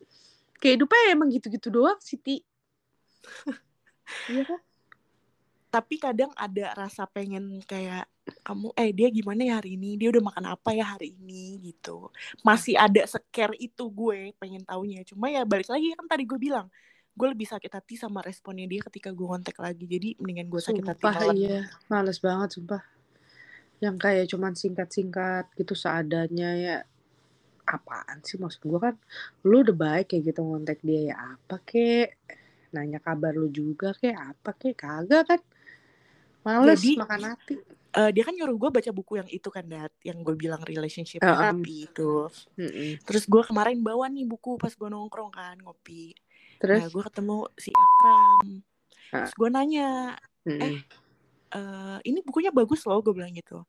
Kehidupnya 0.62 1.18
emang 1.18 1.26
gitu-gitu 1.34 1.74
doang 1.74 1.98
Siti. 1.98 2.38
Iya 4.28 4.44
kan? 4.44 4.60
Tapi 5.72 5.96
kadang 5.96 6.36
ada 6.36 6.76
rasa 6.76 7.08
pengen 7.08 7.64
kayak 7.64 8.11
kamu 8.22 8.70
eh 8.78 8.90
dia 8.94 9.08
gimana 9.10 9.42
ya 9.42 9.54
hari 9.58 9.74
ini? 9.74 9.98
Dia 9.98 10.14
udah 10.14 10.22
makan 10.22 10.44
apa 10.54 10.70
ya 10.74 10.94
hari 10.94 11.14
ini? 11.18 11.58
Gitu. 11.58 12.10
Masih 12.46 12.78
ada 12.78 13.02
scare 13.06 13.58
itu 13.58 13.84
gue 13.90 14.30
pengen 14.38 14.62
taunya. 14.62 15.02
Cuma 15.02 15.26
ya 15.30 15.42
balik 15.42 15.66
lagi 15.66 15.94
kan 15.94 16.06
tadi 16.06 16.22
gue 16.26 16.38
bilang 16.38 16.70
gue 17.12 17.28
lebih 17.28 17.44
sakit 17.44 17.68
hati 17.68 17.94
sama 18.00 18.24
responnya 18.24 18.64
dia 18.64 18.80
ketika 18.86 19.10
gue 19.10 19.26
kontak 19.26 19.58
lagi. 19.58 19.84
Jadi 19.84 20.08
mendingan 20.22 20.48
gue 20.48 20.62
sakit 20.62 20.84
hati 20.86 21.02
sumpah 21.02 21.34
iya. 21.34 21.66
Males 21.90 22.18
banget 22.22 22.48
sumpah. 22.58 22.82
Yang 23.82 23.96
kayak 23.98 24.26
cuman 24.30 24.52
singkat-singkat 24.54 25.44
gitu 25.58 25.74
seadanya 25.74 26.50
ya 26.54 26.76
apaan 27.66 28.22
sih 28.22 28.38
maksud 28.38 28.62
gue 28.62 28.78
kan? 28.78 28.94
Lu 29.42 29.66
udah 29.66 29.74
baik 29.74 30.14
kayak 30.14 30.30
gitu 30.30 30.46
ngontek 30.46 30.78
dia 30.86 31.14
ya 31.14 31.16
apa 31.34 31.58
kek? 31.62 32.14
Nanya 32.70 33.02
kabar 33.02 33.34
lu 33.34 33.50
juga 33.50 33.94
kek 33.98 34.14
apa 34.14 34.54
kek? 34.54 34.78
Kagak 34.78 35.26
kan 35.26 35.40
males 36.42 36.78
Jadi, 36.78 36.98
makan 36.98 37.20
hati 37.32 37.54
Eh, 37.92 38.08
dia 38.08 38.24
kan 38.24 38.32
nyuruh 38.32 38.56
gue 38.56 38.70
baca 38.72 38.88
buku 38.88 39.20
yang 39.20 39.28
itu 39.28 39.52
kan 39.52 39.68
dat 39.68 39.92
yang 40.00 40.24
gue 40.24 40.32
bilang 40.32 40.64
relationship 40.64 41.20
Uh, 41.20 41.28
um. 41.28 41.36
therapy 41.60 41.84
itu 41.84 42.12
Mm-mm. 42.56 42.90
terus 43.04 43.28
gue 43.28 43.42
kemarin 43.44 43.84
bawa 43.84 44.08
nih 44.08 44.24
buku 44.24 44.56
pas 44.56 44.72
gue 44.72 44.88
nongkrong 44.88 45.28
kan 45.28 45.60
ngopi 45.60 46.16
terus 46.56 46.80
nah 46.80 46.88
gue 46.88 47.02
ketemu 47.04 47.38
si 47.60 47.68
Akram 47.68 48.64
Ah. 49.12 49.28
terus 49.28 49.32
gue 49.36 49.48
nanya 49.52 50.16
Mm-mm. 50.48 50.80
eh 51.52 51.98
ini 52.08 52.24
bukunya 52.24 52.48
bagus 52.48 52.80
loh 52.88 53.04
gue 53.04 53.12
bilang 53.12 53.36
gitu 53.36 53.60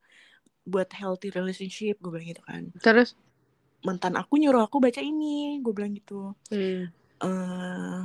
buat 0.64 0.88
healthy 0.96 1.28
relationship 1.28 2.00
gue 2.00 2.08
bilang 2.08 2.32
gitu 2.32 2.40
kan 2.48 2.72
terus 2.80 3.20
mantan 3.84 4.16
aku 4.16 4.40
nyuruh 4.40 4.64
aku 4.64 4.80
baca 4.80 5.04
ini 5.04 5.60
gue 5.60 5.74
bilang 5.76 5.92
gitu 5.92 6.32
Hmm. 6.48 6.88
eh 7.20 8.00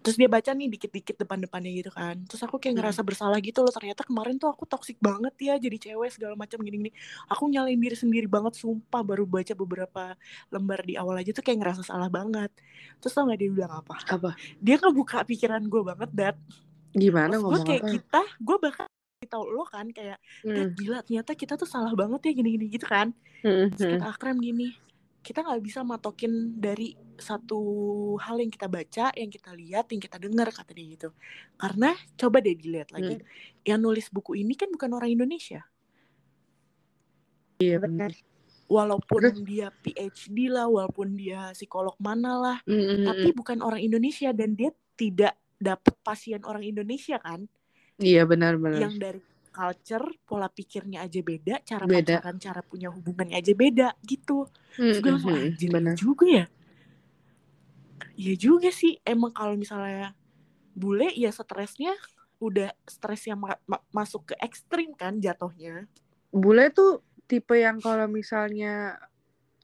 terus 0.00 0.16
dia 0.16 0.26
baca 0.26 0.50
nih 0.50 0.68
dikit-dikit 0.68 1.16
depan-depannya 1.18 1.70
gitu 1.72 1.90
kan. 1.90 2.16
Terus 2.24 2.40
aku 2.40 2.56
kayak 2.56 2.72
Hmm. 2.72 2.78
ngerasa 2.84 3.00
bersalah 3.00 3.38
gitu 3.38 3.60
loh 3.60 3.68
ternyata 3.68 4.02
kemarin 4.02 4.36
tuh 4.36 4.48
aku 4.48 4.64
toksik 4.64 4.96
banget 4.98 5.34
ya 5.38 5.54
jadi 5.56 5.76
cewek 5.76 6.10
segala 6.10 6.34
macam 6.34 6.58
gini-gini. 6.58 6.90
Aku 7.28 7.46
nyalain 7.46 7.76
diri 7.76 7.92
sendiri 7.94 8.24
banget 8.24 8.56
sumpah 8.56 9.00
baru 9.00 9.24
baca 9.24 9.52
beberapa 9.52 10.16
lembar 10.48 10.80
di 10.82 10.96
awal 10.96 11.20
aja 11.20 11.30
tuh 11.30 11.40
kayak 11.40 11.60
ngerasa 11.60 11.82
salah 11.84 12.08
banget. 12.08 12.48
Terus 12.98 13.12
tau 13.12 13.28
gak 13.28 13.38
dia 13.38 13.50
bilang 13.50 13.72
apa? 13.78 13.94
Apa? 14.06 14.30
Dia 14.58 14.76
ngebuka 14.76 15.24
pikiran 15.24 15.62
gue 15.62 15.82
banget 15.82 16.10
dat 16.10 16.36
gimana 16.90 17.30
Terus 17.30 17.38
gue 17.38 17.46
ngomong 17.46 17.64
kayak 17.64 17.82
apa? 17.82 17.92
kita 17.94 18.22
gue 18.40 18.56
bakal 18.58 18.86
tau 19.22 19.44
lo 19.46 19.62
kan 19.62 19.86
kayak 19.86 20.18
"Dat, 20.42 20.58
Hmm. 20.58 20.74
gila 20.74 20.98
ternyata 21.04 21.32
kita 21.32 21.54
tuh 21.54 21.64
salah 21.64 21.92
banget 21.92 22.18
ya 22.24 22.32
gini-gini 22.34 22.66
gitu 22.66 22.82
kan. 22.84 23.12
Hmm, 23.40 23.70
Terus 23.70 23.84
hmm. 23.86 23.92
kata 24.00 24.06
Akram 24.10 24.36
gini 24.36 24.74
kita 25.20 25.44
nggak 25.44 25.62
bisa 25.62 25.84
matokin 25.84 26.56
dari 26.56 26.96
satu 27.20 27.60
hal 28.16 28.40
yang 28.40 28.48
kita 28.48 28.66
baca 28.66 29.12
yang 29.12 29.28
kita 29.28 29.52
lihat 29.52 29.92
yang 29.92 30.00
kita 30.00 30.16
dengar 30.16 30.48
kata 30.48 30.72
dia 30.72 30.86
gitu. 30.96 31.12
Karena 31.60 31.92
coba 32.16 32.40
deh 32.40 32.56
dilihat 32.56 32.90
lagi. 32.92 33.20
Yang 33.62 33.80
nulis 33.80 34.06
buku 34.08 34.40
ini 34.40 34.56
kan 34.56 34.72
bukan 34.72 34.90
orang 34.96 35.12
Indonesia. 35.12 35.60
Iya 37.60 37.76
benar 37.76 38.16
walaupun 38.70 39.20
Terus? 39.34 39.42
dia 39.42 39.74
PhD 39.82 40.46
lah 40.46 40.70
walaupun 40.70 41.18
dia 41.18 41.50
psikolog 41.50 41.98
mana 41.98 42.38
lah 42.38 42.58
Mm-mm. 42.70 43.02
tapi 43.02 43.34
bukan 43.34 43.58
orang 43.66 43.82
Indonesia 43.82 44.30
dan 44.30 44.54
dia 44.54 44.70
tidak 44.94 45.34
dapat 45.58 45.92
pasien 46.06 46.40
orang 46.46 46.64
Indonesia 46.64 47.18
kan? 47.20 47.44
Iya 48.00 48.24
benar-benar 48.24 48.80
yang 48.80 48.96
dari 48.96 49.20
culture 49.60 50.06
pola 50.28 50.48
pikirnya 50.48 50.98
aja 51.06 51.20
beda 51.30 51.54
cara 51.70 51.84
Beda. 51.84 52.16
pacaran 52.16 52.36
cara 52.40 52.60
punya 52.70 52.88
hubungannya 52.96 53.36
aja 53.42 53.52
beda 53.62 53.88
gitu 54.10 54.48
Terus 54.72 54.98
gue 55.04 55.10
langsung 55.12 55.34
Mm-mm. 55.36 55.46
anjir 55.52 55.70
Hmm, 55.70 55.94
juga 56.02 56.26
ya 56.38 56.44
Iya 58.20 58.34
juga 58.36 58.68
sih 58.80 58.92
emang 59.12 59.32
kalau 59.32 59.54
misalnya 59.56 60.12
bule 60.76 61.08
ya 61.16 61.30
stresnya 61.32 61.92
udah 62.40 62.72
stres 62.88 63.22
yang 63.28 63.40
ma- 63.44 63.60
ma- 63.68 63.84
masuk 63.92 64.32
ke 64.32 64.34
ekstrim 64.40 64.96
kan 64.96 65.20
jatuhnya 65.20 65.84
bule 66.32 66.64
tuh 66.72 67.02
tipe 67.30 67.54
yang 67.58 67.78
kalau 67.84 68.06
misalnya 68.10 68.98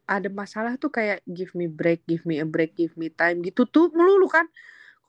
ada 0.07 0.29
masalah 0.31 0.79
tuh 0.79 0.91
kayak 0.95 1.19
give 1.27 1.51
me 1.59 1.67
break, 1.67 2.07
give 2.07 2.23
me 2.31 2.39
a 2.39 2.47
break, 2.47 2.79
give 2.79 2.95
me 2.95 3.11
time 3.11 3.43
gitu 3.43 3.67
tuh 3.67 3.91
melulu 3.91 4.31
kan. 4.31 4.47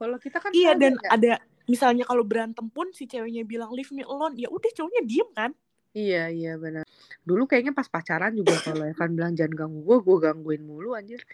Kalau 0.02 0.18
kita 0.18 0.38
kan 0.42 0.52
iya 0.54 0.74
dan 0.74 0.98
ya. 0.98 1.10
ada 1.10 1.34
misalnya 1.68 2.04
kalau 2.04 2.24
berantem 2.24 2.68
pun 2.68 2.90
si 2.92 3.06
ceweknya 3.06 3.44
bilang 3.44 3.70
leave 3.72 3.92
me 3.92 4.02
alone 4.02 4.36
ya 4.36 4.48
udah 4.48 4.72
cowoknya 4.74 5.04
diem 5.04 5.30
kan 5.32 5.52
Iya 5.92 6.30
iya 6.30 6.54
benar. 6.56 6.86
Dulu 7.26 7.50
kayaknya 7.50 7.74
pas 7.74 7.90
pacaran 7.90 8.30
juga 8.32 8.54
kalau 8.62 8.86
Evan 8.86 9.18
bilang 9.18 9.34
jangan 9.34 9.66
ganggu 9.66 9.82
gue, 9.82 9.98
gue 9.98 10.18
gangguin 10.22 10.62
mulu 10.62 10.94
anjir. 10.94 11.26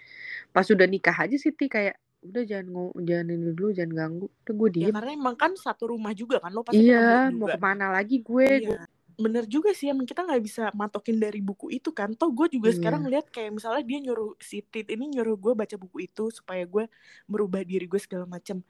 Pas 0.56 0.64
udah 0.64 0.88
nikah 0.88 1.12
aja 1.20 1.36
sih 1.36 1.52
Ti 1.52 1.68
kayak 1.68 2.00
udah 2.24 2.44
jangan 2.48 2.68
ngo- 2.72 2.96
jangan 3.04 3.28
ini 3.28 3.52
dulu 3.52 3.76
jangan 3.76 3.92
ganggu. 3.92 4.26
Udah 4.32 4.54
gue 4.56 4.70
ya 4.72 4.76
diem. 4.88 4.96
karena 4.96 5.12
emang 5.12 5.36
kan 5.36 5.52
satu 5.60 5.92
rumah 5.92 6.16
juga 6.16 6.40
kan 6.40 6.56
lo 6.56 6.64
pasti 6.64 6.80
iya 6.80 7.28
mau 7.28 7.52
juga 7.52 7.56
ke 7.56 7.60
mana 7.60 7.92
lagi 7.92 8.24
gue? 8.24 8.48
Iya. 8.64 8.88
Bener 9.14 9.44
juga 9.46 9.76
sih 9.76 9.92
emang 9.92 10.08
kita 10.08 10.24
nggak 10.24 10.42
bisa 10.42 10.72
matokin 10.72 11.20
dari 11.20 11.44
buku 11.44 11.68
itu 11.68 11.92
kan. 11.92 12.16
Toh 12.16 12.32
gue 12.32 12.48
juga 12.48 12.72
Iya. 12.72 12.78
sekarang 12.80 13.04
lihat 13.12 13.36
kayak 13.36 13.52
misalnya 13.52 13.84
dia 13.84 14.00
nyuruh 14.00 14.40
si 14.40 14.64
Tit 14.64 14.88
ini 14.88 15.12
nyuruh 15.12 15.36
gue 15.36 15.54
baca 15.60 15.76
buku 15.76 16.08
itu 16.08 16.32
supaya 16.32 16.64
gue 16.64 16.88
merubah 17.28 17.68
diri 17.68 17.84
gue 17.84 18.00
segala 18.00 18.24
macam. 18.24 18.64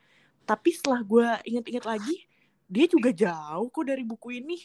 Tapi 0.43 0.69
setelah 0.75 1.01
gue 1.03 1.27
inget-inget 1.47 1.85
lagi, 1.87 2.15
dia 2.67 2.85
juga 2.87 3.09
jauh 3.15 3.67
kok 3.71 3.85
dari 3.87 4.03
buku 4.03 4.43
ini. 4.43 4.57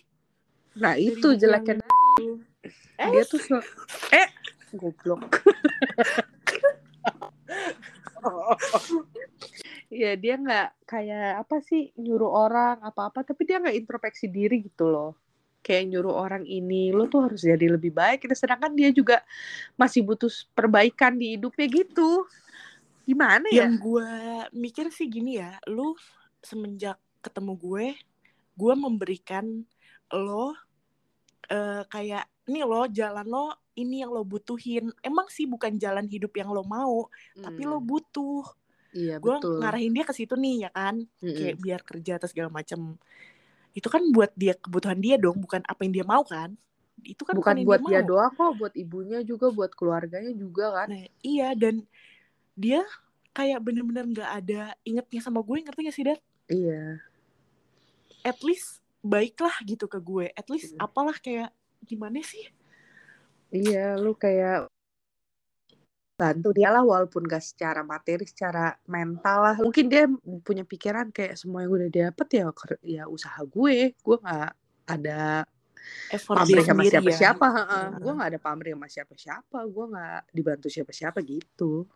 Nah 0.78 0.94
Dari 0.94 1.14
itu 1.14 1.28
jeleknya 1.38 1.82
yang. 2.18 2.42
Eh, 2.99 3.11
dia 3.14 3.23
tuh 3.26 3.38
sel- 3.38 3.70
eh 4.11 4.28
goblok. 4.75 5.42
Iya 9.88 10.20
dia 10.20 10.35
nggak 10.37 10.68
kayak 10.85 11.47
apa 11.47 11.64
sih 11.64 11.88
nyuruh 11.97 12.28
orang 12.28 12.76
apa-apa 12.85 13.25
tapi 13.25 13.49
dia 13.49 13.56
nggak 13.56 13.78
introspeksi 13.78 14.28
diri 14.28 14.61
gitu 14.61 14.90
loh 14.90 15.16
kayak 15.64 15.88
nyuruh 15.88 16.12
orang 16.12 16.44
ini 16.44 16.92
lo 16.92 17.08
tuh 17.08 17.25
harus 17.25 17.40
jadi 17.40 17.73
lebih 17.73 17.97
baik 17.97 18.25
Kita 18.25 18.37
sedangkan 18.37 18.76
dia 18.76 18.92
juga 18.92 19.25
masih 19.80 20.04
butuh 20.04 20.28
perbaikan 20.52 21.16
di 21.16 21.37
hidupnya 21.37 21.66
gitu 21.73 22.28
gimana 23.08 23.48
ya? 23.60 23.64
Yang 23.64 23.72
gue 23.84 24.08
mikir 24.52 24.86
sih 24.92 25.06
gini 25.08 25.40
ya, 25.40 25.56
lu 25.74 25.96
semenjak 26.44 26.96
ketemu 27.24 27.52
gue 27.64 27.86
gue 28.60 28.74
memberikan 28.84 29.46
lo 30.14 30.54
eh, 31.52 31.82
kayak 31.92 32.24
nih 32.52 32.64
lo 32.70 32.80
jalan 32.98 33.26
lo 33.34 33.44
ini 33.82 34.02
yang 34.02 34.10
lo 34.16 34.22
butuhin. 34.32 34.84
Emang 35.08 35.26
sih 35.36 35.46
bukan 35.52 35.72
jalan 35.84 36.06
hidup 36.14 36.32
yang 36.40 36.50
lo 36.56 36.62
mau 36.66 36.98
tapi 37.44 37.60
lo 37.70 37.78
Hmm, 37.78 37.88
butuh. 37.90 38.44
Iya 38.92 39.18
gue 39.22 39.34
ngarahin 39.60 39.92
dia 39.96 40.04
ke 40.08 40.14
situ 40.18 40.34
nih 40.44 40.56
ya 40.68 40.70
kan? 40.78 40.96
Kayak 41.36 41.56
Mm-mm. 41.56 41.62
biar 41.64 41.80
kerja 41.90 42.12
atau 42.18 42.28
segala 42.32 42.50
macem. 42.58 42.80
Itu 43.78 43.88
kan 43.94 44.02
buat 44.14 44.30
dia 44.42 44.54
kebutuhan 44.58 44.98
dia 45.04 45.16
dong 45.24 45.38
bukan 45.44 45.62
apa 45.72 45.80
yang 45.86 45.92
dia 45.96 46.06
mau 46.08 46.22
kan? 46.26 46.50
Itu 47.04 47.22
kan 47.28 47.36
Bukan 47.36 47.56
yang 47.62 47.68
buat 47.68 47.82
dia 47.88 48.00
mau. 48.00 48.08
doang 48.08 48.32
kok, 48.38 48.52
buat 48.60 48.74
ibunya 48.82 49.18
juga, 49.30 49.46
buat 49.56 49.72
keluarganya 49.78 50.32
juga 50.42 50.64
kan. 50.76 50.90
nah 50.90 51.02
iya 51.30 51.44
dan 51.62 51.74
dia 52.58 52.82
kayak 53.30 53.62
bener-bener 53.62 54.02
nggak 54.10 54.30
ada 54.34 54.74
ingetnya 54.82 55.22
sama 55.22 55.38
gue 55.46 55.62
ngerti 55.62 55.80
gak 55.86 55.94
sih 55.94 56.06
Dad 56.06 56.20
Iya. 56.50 56.98
at 58.26 58.38
least 58.42 58.82
baiklah 58.98 59.54
gitu 59.62 59.86
ke 59.86 60.02
gue 60.02 60.26
at 60.34 60.50
least 60.50 60.74
Hmm. 60.74 60.82
apalah 60.82 61.14
kayak 61.16 61.54
gimana 61.86 62.18
sih 62.20 62.50
Iya, 63.48 63.96
lu 63.96 64.12
kayak 64.12 64.68
bantu 66.18 66.50
dia 66.52 66.68
lah 66.68 66.82
walaupun 66.84 67.24
gak 67.24 67.40
secara 67.40 67.80
materi, 67.80 68.26
secara 68.28 68.74
mental 68.84 69.38
lah. 69.40 69.56
Mungkin 69.56 69.86
dia 69.88 70.04
punya 70.44 70.66
pikiran 70.68 71.08
kayak 71.14 71.38
semua 71.38 71.62
yang 71.64 71.72
udah 71.72 71.88
dapet 71.88 72.28
ya 72.42 72.50
ya 72.84 73.02
usaha 73.08 73.38
gue. 73.46 73.94
Gue 74.02 74.16
nggak 74.20 74.50
ada 74.84 75.46
effort 76.12 76.44
dia 76.44 76.60
pamrih 76.60 76.66
sama 76.66 76.82
ya 76.84 76.90
siapa-siapa. 76.98 77.46
Heeh. 77.56 77.86
Gue 78.04 78.12
nggak 78.18 78.30
ada 78.34 78.40
pamrih 78.42 78.72
sama 78.76 78.86
siapa-siapa. 78.90 79.58
Gue 79.64 79.84
nggak 79.94 80.20
dibantu 80.34 80.66
siapa-siapa 80.68 81.18
gitu. 81.24 81.86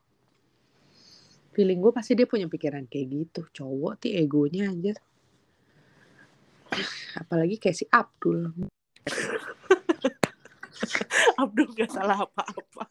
Feeling 1.52 1.84
gue 1.84 1.92
pasti 1.92 2.16
dia 2.16 2.24
punya 2.24 2.48
pikiran 2.48 2.88
kayak 2.88 3.06
gitu. 3.12 3.40
Cowok 3.52 4.04
tuh 4.04 4.12
egonya 4.12 4.72
anjir. 4.72 4.96
Apalagi 7.16 7.60
kayak 7.60 7.76
si 7.76 7.84
Abdul. 7.92 8.52
Abdul 11.42 11.68
gak 11.74 11.90
salah 11.90 12.26
apa-apa 12.26 12.86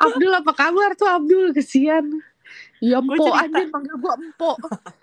Abdul 0.00 0.32
apa 0.32 0.52
kabar 0.56 0.96
tuh 0.96 1.10
Abdul? 1.10 1.52
Kesian. 1.52 2.08
Ya 2.80 2.96
Gue 3.04 3.20
empo 3.20 3.36
anjir 3.36 3.68
panggil 3.68 3.96
gue 4.00 4.12
empo. 4.16 4.56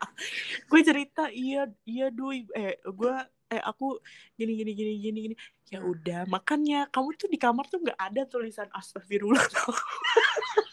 gue 0.73 0.81
cerita 0.81 1.29
iya 1.29 1.69
iya 1.85 2.09
dui 2.09 2.49
eh 2.57 2.81
gue 2.81 3.13
eh 3.47 3.61
aku 3.63 4.01
gini 4.35 4.57
gini 4.57 4.71
gini 4.73 4.93
gini 4.99 5.19
gini 5.29 5.35
ya 5.71 5.79
udah 5.79 6.27
makanya 6.27 6.91
kamu 6.91 7.15
tuh 7.15 7.31
di 7.31 7.39
kamar 7.39 7.63
tuh 7.69 7.79
nggak 7.85 7.99
ada 7.99 8.25
tulisan 8.25 8.67
astagfirullah. 8.73 9.45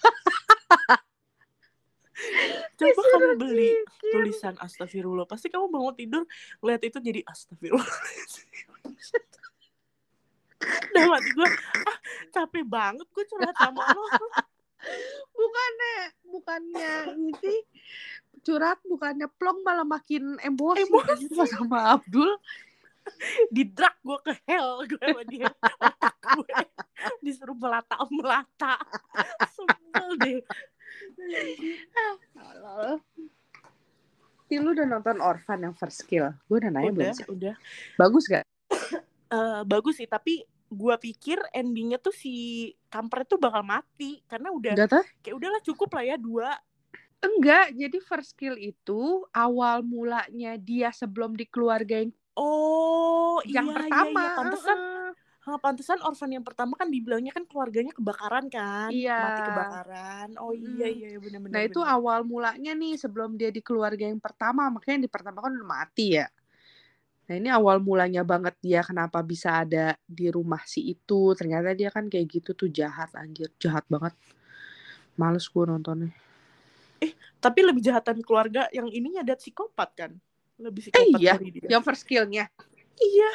coba 2.79 3.03
kamu 3.15 3.31
beli 3.39 3.71
tulisan 4.01 4.57
astagfirullah. 4.59 5.27
Pasti 5.27 5.51
kamu 5.51 5.69
bangun 5.71 5.95
tidur 5.95 6.27
lihat 6.63 6.83
itu 6.87 6.99
jadi 7.03 7.23
astagfirullah. 7.27 7.85
Udah 10.65 11.05
mati 11.11 11.31
gue 11.35 11.49
ah 11.85 11.99
capek 12.33 12.65
banget 12.65 13.07
gue 13.11 13.25
curhat 13.29 13.55
sama 13.59 13.83
lo. 13.93 14.05
Bukannya 15.39 15.97
bukannya 16.29 16.93
ini 17.17 17.65
curhat 18.45 18.77
bukannya 18.85 19.33
plong 19.41 19.65
malah 19.65 19.89
makin 19.89 20.37
emosi, 20.45 20.85
Emosi. 20.85 21.33
Sama 21.49 21.97
Abdul 21.97 22.29
di 23.55 23.63
drag 23.69 23.97
gue 24.01 24.19
ke 24.25 24.33
hell 24.49 24.85
gue 24.89 25.01
sama 25.01 25.25
dia. 25.29 25.49
Otak 25.81 26.17
gue 26.37 26.57
disuruh 27.21 27.57
melata 27.57 27.97
melata 28.09 28.75
sebel 29.53 30.09
deh. 30.21 30.41
Ti 34.45 34.55
lu 34.61 34.77
udah 34.77 34.87
nonton 34.89 35.19
Orphan 35.21 35.69
yang 35.71 35.75
first 35.77 36.05
kill? 36.05 36.33
Gue 36.49 36.61
udah 36.65 36.71
nanya 36.73 36.91
udah 36.93 36.97
belum 36.97 37.17
sih? 37.17 37.27
udah. 37.29 37.55
Bagus 37.97 38.25
gak? 38.29 38.45
Eh, 39.35 39.61
bagus 39.67 39.99
sih 39.99 40.07
tapi 40.07 40.45
gue 40.75 40.95
pikir 40.99 41.39
endingnya 41.55 42.03
tuh 42.03 42.15
si 42.15 42.71
kampret 42.87 43.27
tuh 43.27 43.41
bakal 43.41 43.65
mati. 43.65 44.21
Karena 44.29 44.53
udah 44.53 44.73
tuh 44.87 45.05
kayak 45.25 45.37
udahlah 45.37 45.61
cukup 45.65 45.91
lah 45.97 46.05
ya 46.05 46.17
dua. 46.21 46.51
Enggak 47.25 47.73
jadi 47.73 47.99
first 48.05 48.37
kill 48.37 48.53
itu 48.61 49.25
awal 49.33 49.81
mulanya 49.81 50.61
dia 50.61 50.93
sebelum 50.93 51.33
dikeluargain 51.33 52.13
oh 52.37 53.39
yang 53.47 53.67
iya 53.69 53.75
pertama 53.77 54.21
iya, 54.21 54.31
iya. 54.31 54.37
pantesan 54.39 54.79
Heeh. 54.79 55.11
ha, 55.45 55.51
pantesan 55.61 55.99
orphan 56.03 56.31
yang 56.33 56.45
pertama 56.45 56.73
kan 56.75 56.89
dibilangnya 56.89 57.33
kan 57.37 57.45
keluarganya 57.45 57.93
kebakaran 57.93 58.47
kan 58.49 58.89
Iya. 58.91 59.21
mati 59.21 59.41
kebakaran 59.45 60.29
oh 60.41 60.53
iya 60.55 60.89
Mm. 60.89 60.97
iya 60.99 61.09
iya, 61.15 61.19
benar-benar 61.21 61.53
Nah 61.55 61.63
itu 61.63 61.81
benar. 61.81 61.95
awal 61.97 62.19
mulanya 62.25 62.73
nih 62.75 62.95
sebelum 62.99 63.37
dia 63.39 63.51
di 63.53 63.61
keluarga 63.61 64.05
yang 64.09 64.21
pertama 64.21 64.69
makanya 64.73 64.95
yang 64.99 65.05
di 65.07 65.13
pertama 65.13 65.39
kan 65.45 65.53
udah 65.55 65.69
mati 65.69 66.07
ya. 66.19 66.27
Nah 67.25 67.35
ini 67.41 67.49
awal 67.49 67.81
mulanya 67.81 68.21
banget 68.21 68.53
dia 68.61 68.81
kenapa 68.85 69.25
bisa 69.25 69.65
ada 69.65 69.97
di 70.05 70.29
rumah 70.29 70.61
si 70.69 70.93
itu 70.93 71.33
ternyata 71.39 71.73
dia 71.73 71.89
kan 71.89 72.05
kayak 72.13 72.27
gitu 72.29 72.51
tuh 72.53 72.69
jahat 72.69 73.09
anjir 73.17 73.49
jahat 73.57 73.85
banget. 73.89 74.13
Males 75.17 75.47
gue 75.47 75.65
nontonnya. 75.65 76.11
tapi 77.43 77.61
lebih 77.61 77.85
jahatan 77.85 78.25
keluarga 78.25 78.67
yang 78.73 78.89
ininya 78.89 79.21
ada 79.21 79.37
psikopat 79.37 79.91
kan 79.93 80.13
lebih 80.59 80.87
Eh 80.87 80.91
psikopat 80.91 81.19
iya 81.21 81.35
dari 81.35 81.51
dia 81.51 81.69
yang 81.71 81.83
first 81.83 82.05
killnya 82.07 82.47
iya 82.99 83.31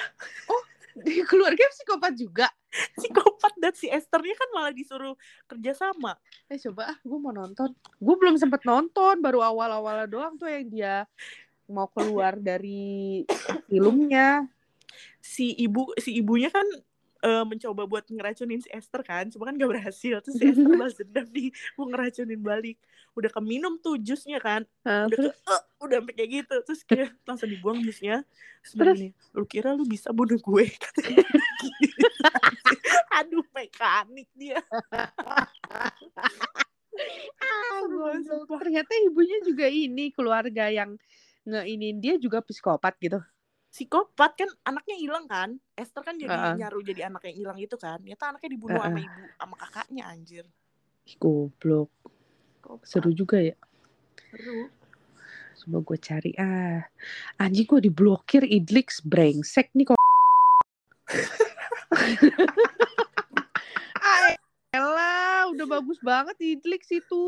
di 1.03 1.23
keluarga 1.23 1.63
psikopat 1.71 2.13
juga. 2.15 2.47
psikopat 2.69 3.58
dan 3.58 3.73
si 3.73 3.89
Esthernya 3.89 4.38
kan 4.38 4.49
malah 4.53 4.69
disuruh 4.69 5.17
kerja 5.49 5.73
sama 5.73 6.13
Eh 6.45 6.62
coba 6.69 6.93
ah 6.93 6.97
gue 7.01 7.17
mau 7.17 7.34
nonton. 7.34 7.73
Gue 7.97 8.15
belum 8.19 8.38
sempet 8.38 8.62
nonton 8.62 9.25
baru 9.25 9.41
awal-awalnya 9.41 10.05
doang 10.05 10.38
tuh 10.38 10.45
yang 10.45 10.69
dia 10.69 10.95
mau 11.65 11.89
keluar 11.89 12.38
dari 12.38 13.25
filmnya. 13.65 14.45
si 15.19 15.53
ibu 15.53 15.93
si 16.01 16.17
ibunya 16.17 16.49
kan 16.49 16.65
eh, 17.19 17.43
mencoba 17.43 17.84
buat 17.84 18.05
ngeracunin 18.08 18.63
si 18.63 18.69
Esther 18.71 19.01
kan 19.03 19.27
cuma 19.27 19.49
kan 19.49 19.55
gak 19.55 19.69
berhasil 19.69 20.19
terus 20.23 20.36
si 20.39 20.45
Esther 20.47 20.71
balas 20.79 20.95
dendam 20.95 21.27
di 21.29 21.51
mau 21.75 21.88
ngeracunin 21.88 22.39
balik 22.39 22.77
udah 23.17 23.32
keminum 23.34 23.75
tuh 23.82 23.99
jusnya 23.99 24.39
kan 24.39 24.63
udah 24.86 25.10
terus 25.12 25.36
ke, 25.36 25.51
"Eh," 25.51 25.62
udah 25.84 25.97
sampai 25.99 26.13
kayak 26.15 26.29
gitu 26.43 26.55
terus 26.63 26.82
kayak 26.86 27.10
langsung 27.27 27.49
dibuang 27.51 27.79
jusnya 27.84 28.23
terus, 28.75 28.99
Terus? 28.99 28.99
lu 29.36 29.43
kira 29.47 29.71
lu 29.75 29.84
bisa 29.84 30.12
bunuh 30.12 30.38
gue 30.39 30.63
gitu. 30.73 30.88
aduh 33.12 33.43
mekanik 33.51 34.29
dia 34.34 34.60
Ah. 37.39 37.79
Ternyata 38.60 38.91
ibunya 39.08 39.39
juga 39.45 39.65
ini 39.71 40.12
keluarga 40.12 40.67
yang 40.67 40.99
ngeinin 41.47 41.97
dia 42.03 42.19
juga 42.19 42.43
psikopat 42.43 42.99
gitu. 42.99 43.19
Psikopat 43.69 44.34
kan 44.34 44.49
anaknya 44.65 44.97
hilang 44.97 45.25
kan 45.29 45.55
Esther 45.77 46.01
kan 46.01 46.17
jadi 46.17 46.34
Heeh. 46.34 46.53
nyaru 46.58 46.82
jadi 46.82 47.08
anak 47.08 47.29
yang 47.29 47.38
hilang 47.38 47.58
itu 47.62 47.77
kan 47.77 48.01
ternyata 48.01 48.34
anaknya 48.34 48.49
dibunuh 48.58 48.82
sama 48.82 48.97
Heeh. 48.97 49.05
ibu 49.05 49.23
sama 49.38 49.55
kakaknya 49.62 50.03
anjir 50.10 50.45
Goblok. 51.17 51.89
Seru 52.86 53.10
juga 53.15 53.41
ya. 53.41 53.58
seru 54.29 54.69
Coba 55.60 55.77
gue 55.82 55.97
cari 55.97 56.32
ah. 56.38 56.86
Anjing 57.41 57.65
gue 57.65 57.89
diblokir 57.89 58.45
Idlix 58.45 59.01
brengsek 59.01 59.73
nih 59.73 59.89
kok. 59.89 59.97
ah, 65.49 65.55
udah 65.57 65.67
bagus 65.67 65.99
banget 66.05 66.38
Idlix 66.38 66.93
itu. 66.93 67.23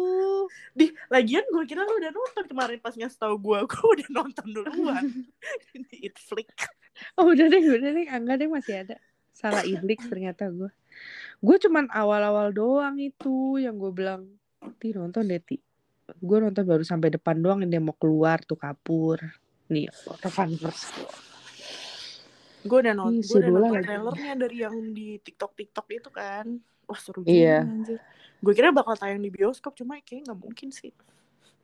Di, 0.77 0.93
lagian 1.09 1.41
gue 1.49 1.65
kira 1.65 1.81
lu 1.81 1.97
udah 1.97 2.13
nonton 2.13 2.45
kemarin 2.45 2.77
pas 2.77 2.93
ngasih 2.93 3.17
tau 3.17 3.35
gue, 3.35 3.59
gue 3.71 3.87
udah 3.97 4.09
nonton 4.13 4.47
duluan. 4.53 5.05
Di 5.89 5.97
It 6.05 6.21
Flick. 6.21 6.53
Oh 7.17 7.33
udah 7.33 7.49
deh, 7.49 7.63
udah 7.65 7.91
deh. 7.91 8.05
Enggak 8.05 8.37
deh 8.37 8.49
masih 8.49 8.85
ada. 8.85 8.95
Salah 9.33 9.65
Idlix 9.65 10.05
ternyata 10.05 10.53
gue. 10.53 10.69
Gue 11.41 11.57
cuman 11.57 11.89
awal-awal 11.89 12.53
doang 12.53 13.01
itu 13.01 13.57
yang 13.57 13.81
gue 13.81 13.89
bilang. 13.89 14.29
Ti 14.77 14.93
nonton 14.93 15.25
deh 15.25 15.41
Ti. 15.41 15.57
Gue 16.21 16.37
nonton 16.37 16.61
baru 16.61 16.83
sampai 16.85 17.09
depan 17.09 17.41
doang 17.41 17.65
yang 17.65 17.71
dia 17.73 17.81
mau 17.81 17.97
keluar 17.97 18.45
tuh 18.45 18.59
kapur. 18.59 19.17
Nih, 19.71 19.87
Orphan 20.05 20.53
First. 20.59 20.93
Gue 22.61 22.77
udah 22.85 22.93
nonton, 22.93 23.25
gue 23.25 23.37
udah 23.41 23.51
nonton 23.57 23.81
trailernya 23.81 24.33
dari 24.37 24.57
yang 24.61 24.75
di 24.93 25.17
TikTok-TikTok 25.17 25.87
itu 25.89 26.09
kan. 26.13 26.45
Wah 26.91 26.99
seru 26.99 27.23
Iya. 27.23 27.63
juga 27.63 27.71
anjir. 27.71 27.99
Gue 28.41 28.53
kira 28.53 28.69
bakal 28.69 28.93
tayang 28.93 29.21
di 29.21 29.31
bioskop, 29.31 29.71
cuma 29.73 29.95
kayaknya 29.97 30.33
gak 30.33 30.39
mungkin 30.39 30.69
sih. 30.69 30.91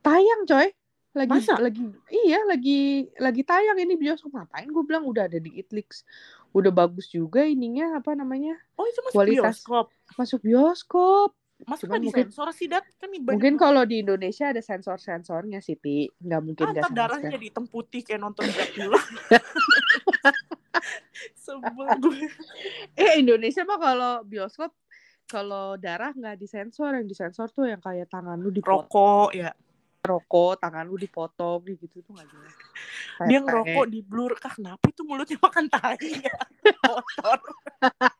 Tayang 0.00 0.48
coy. 0.48 0.72
Lagi 1.12 1.32
Masa? 1.34 1.56
lagi 1.58 1.82
iya 2.12 2.38
lagi 2.44 3.08
lagi 3.18 3.42
tayang 3.42 3.80
ini 3.80 3.96
bioskop 3.96 4.28
ngapain 4.30 4.68
gue 4.68 4.84
bilang 4.84 5.02
udah 5.02 5.26
ada 5.26 5.36
di 5.36 5.56
Idlix. 5.56 6.04
Udah 6.50 6.70
bagus 6.70 7.08
juga 7.08 7.42
ininya 7.42 7.96
apa 7.96 8.12
namanya? 8.12 8.54
Oh 8.72 8.84
itu 8.84 9.00
masuk 9.02 9.16
Kualitas. 9.16 9.60
bioskop. 9.60 9.86
Masuk 10.14 10.40
bioskop. 10.40 11.30
Cuman 11.58 11.74
nggak 11.74 11.90
mungkin- 11.98 12.26
disensor 12.30 12.48
sih, 12.54 12.70
Dat? 12.70 12.86
Kan 12.94 13.10
Mungkin 13.10 13.58
kalau 13.58 13.82
di 13.82 13.98
Indonesia 13.98 14.46
ada 14.46 14.62
sensor-sensornya 14.62 15.58
sih, 15.58 15.74
Ti. 15.74 16.06
Nggak 16.22 16.40
mungkin 16.40 16.64
Ah, 16.64 16.72
nggak 16.76 16.92
darahnya 16.94 17.34
jadi 17.34 17.46
hitam 17.50 17.66
putih 17.66 18.06
kayak 18.06 18.22
nonton 18.22 18.46
Dracula. 18.46 18.94
Sebel 21.34 21.88
gue. 21.98 22.30
Eh 22.94 23.18
Indonesia 23.18 23.64
mah 23.64 23.78
kalau 23.80 24.12
bioskop 24.22 24.70
kalau 25.28 25.76
darah 25.76 26.16
nggak 26.16 26.40
disensor, 26.40 26.96
yang 26.96 27.04
disensor 27.04 27.52
tuh 27.52 27.68
yang 27.68 27.84
kayak 27.84 28.08
tangan 28.08 28.40
lu 28.40 28.48
dipotong. 28.48 28.88
Rokok 28.88 29.30
ya. 29.36 29.52
rokok 29.98 30.56
tangan 30.56 30.88
lu 30.88 30.96
dipotong 30.96 31.60
gitu 31.68 32.00
tuh 32.00 32.16
gak 32.16 32.24
jelas 32.32 32.54
Dia 33.28 33.44
ngerokok 33.44 33.86
di 33.92 34.00
blur. 34.00 34.32
Kah 34.40 34.56
kenapa 34.56 34.80
itu 34.88 35.04
mulutnya 35.04 35.36
makan 35.36 35.68
tai 35.68 36.08
ya? 36.16 36.36
Kotor. 36.80 37.40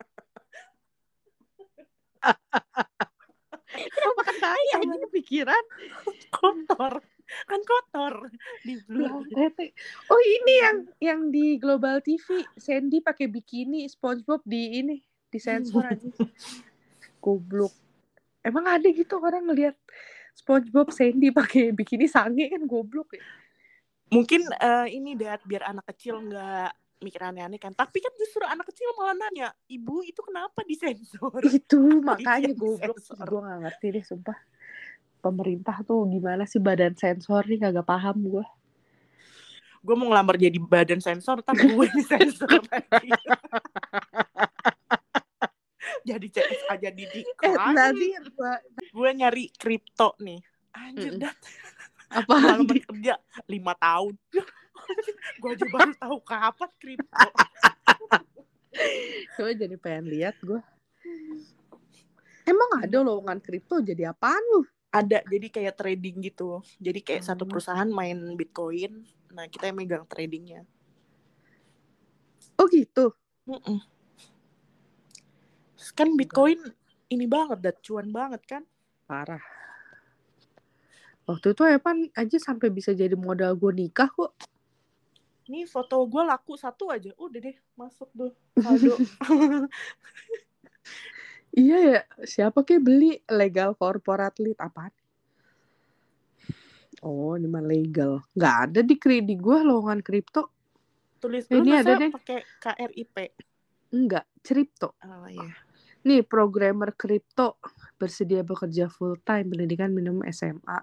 Kenapa 3.68 4.11
makan 4.21 4.37
tai 4.42 4.68
aja 4.75 4.97
kepikiran 5.09 5.64
Kotor. 6.35 6.94
Kan 7.49 7.61
kotor. 7.64 8.14
Di 8.64 8.75
blur. 8.85 9.25
Oh 10.12 10.21
ini 10.21 10.55
yang 10.61 10.77
yang 11.01 11.21
di 11.33 11.57
Global 11.57 12.05
TV 12.05 12.44
Sandy 12.59 13.01
pakai 13.01 13.33
bikini 13.33 13.88
SpongeBob 13.88 14.44
di 14.44 14.83
ini 14.83 14.97
di 15.29 15.38
sensor 15.38 15.85
aja 15.85 16.09
goblok 17.18 17.74
emang 18.42 18.64
ada 18.66 18.88
gitu 18.88 19.18
orang 19.18 19.46
ngelihat 19.50 19.76
SpongeBob 20.35 20.94
Sandy 20.94 21.35
pakai 21.35 21.74
bikini 21.74 22.07
sange 22.07 22.46
kan 22.48 22.62
goblok 22.64 23.12
ya 23.14 23.22
Mungkin 24.09 24.40
eh, 24.57 24.87
ini 24.96 25.20
dat 25.20 25.44
biar 25.44 25.68
anak 25.68 25.85
kecil 25.92 26.16
nggak 26.24 26.72
mikir 27.04 27.20
aneh-aneh 27.22 27.61
kan. 27.61 27.76
Tapi 27.76 28.00
kan 28.00 28.09
justru 28.16 28.40
anak 28.40 28.66
kecil 28.72 28.88
malah 28.96 29.12
nanya, 29.12 29.52
ibu 29.68 30.00
itu 30.00 30.18
kenapa 30.24 30.64
disensor? 30.64 31.44
itu 31.44 31.76
makanya 32.09 32.50
Iya, 32.50 32.57
goblok 32.57 32.96
sensor. 33.04 33.26
gue 33.28 33.40
gak 33.44 33.61
ngerti 33.68 33.87
deh 33.92 34.04
sumpah 34.09 34.38
pemerintah 35.18 35.76
tuh 35.85 36.09
gimana 36.09 36.48
sih 36.48 36.57
badan 36.62 36.94
sensor 36.96 37.44
nih 37.44 37.59
kagak 37.68 37.85
paham 37.85 38.16
gue 38.22 38.44
gue 39.78 39.94
mau 39.94 40.11
ngelamar 40.11 40.38
jadi 40.38 40.59
badan 40.59 41.02
sensor 41.02 41.42
tapi 41.42 41.68
gue 41.70 41.87
di 41.90 42.02
sensor 42.07 42.62
lagi 42.70 43.11
jadi 46.09 46.27
CS 46.33 46.62
aja 46.66 46.88
di 46.88 47.05
eh 47.05 47.55
nanti 47.68 48.07
gua- 48.33 48.64
gue 48.73 49.11
nyari 49.12 49.53
kripto 49.53 50.16
nih. 50.18 50.40
Anjir 50.73 51.12
Mm-mm. 51.12 51.23
dat. 51.23 51.37
Apa 52.09 52.25
pengalaman 52.40 52.81
kerja 52.81 53.14
lima 53.44 53.77
tahun. 53.77 54.16
Gue 55.42 55.51
aja 55.53 55.66
baru 55.75 55.92
tahu 55.92 56.16
kapan 56.25 56.71
kripto. 56.81 57.29
Coba 59.37 59.51
jadi 59.53 59.77
pengen 59.77 60.07
lihat 60.09 60.38
gue 60.40 60.61
emang 62.49 62.71
ada 62.81 63.05
lowongan 63.05 63.38
kripto 63.44 63.85
jadi 63.85 64.09
apaan 64.11 64.40
lu? 64.57 64.64
Ada 64.88 65.21
jadi 65.29 65.47
kayak 65.53 65.75
trading 65.77 66.16
gitu. 66.25 66.64
Jadi 66.81 67.05
kayak 67.05 67.21
satu 67.21 67.44
Hmm. 67.44 67.53
perusahaan 67.53 67.90
main 67.92 68.16
bitcoin. 68.33 69.05
Nah 69.37 69.44
kita 69.44 69.68
yang 69.68 69.77
megang 69.77 70.09
tradingnya. 70.09 70.64
Oh 72.57 72.64
gitu? 72.73 73.12
Mm-mm. 73.44 73.79
Kan 75.95 76.14
bitcoin 76.14 76.59
ini 77.09 77.25
banget 77.25 77.59
dat 77.62 77.77
cuan 77.81 78.11
banget 78.11 78.43
kan 78.45 78.62
parah 79.07 79.43
waktu 81.25 81.55
itu 81.55 81.62
Evan 81.64 82.11
aja 82.12 82.37
sampai 82.37 82.69
bisa 82.69 82.91
jadi 82.93 83.14
modal 83.14 83.55
gue 83.55 83.73
nikah 83.75 84.09
kok 84.09 84.33
Ini 85.49 85.64
foto 85.64 86.05
gue 86.05 86.29
laku 86.29 86.61
satu 86.61 86.93
aja. 86.93 87.09
Udah 87.17 87.41
deh, 87.41 87.57
masuk 87.73 88.12
tuh. 88.12 88.37
Saldo. 88.61 89.01
iya 91.57 91.77
ya 91.81 92.01
siapa 92.21 92.61
kayak 92.62 92.83
beli 92.85 93.17
legal 93.27 93.73
corporate 93.73 94.38
lead 94.38 94.59
apaan 94.61 94.93
oh 97.01 97.35
ini 97.35 97.49
mah 97.49 97.64
legal 97.64 98.21
nggak 98.37 98.55
ada 98.69 98.81
di 98.85 98.95
kredit 98.95 99.38
gue 99.38 99.59
lowongan 99.64 100.05
kripto 100.05 100.53
Tulis 101.19 101.51
Ini 101.51 101.83
ada 101.83 101.99
deh. 101.99 102.14
pakai 102.14 102.47
KRIP. 102.62 103.17
enggak 103.91 104.23
kripto 104.38 104.95
Oh 105.03 105.27
iya. 105.27 105.51
Nih 106.09 106.25
programmer 106.25 106.97
kripto 106.97 107.61
bersedia 108.01 108.40
bekerja 108.40 108.88
full 108.88 109.21
time 109.21 109.53
pendidikan 109.53 109.92
minimum 109.92 110.25
SMA 110.33 110.81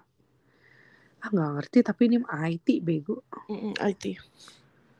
ah 1.16 1.28
nggak 1.34 1.50
ngerti 1.58 1.78
tapi 1.82 2.02
ini 2.06 2.22
IT 2.22 2.68
bego 2.86 3.26
IT. 3.82 4.04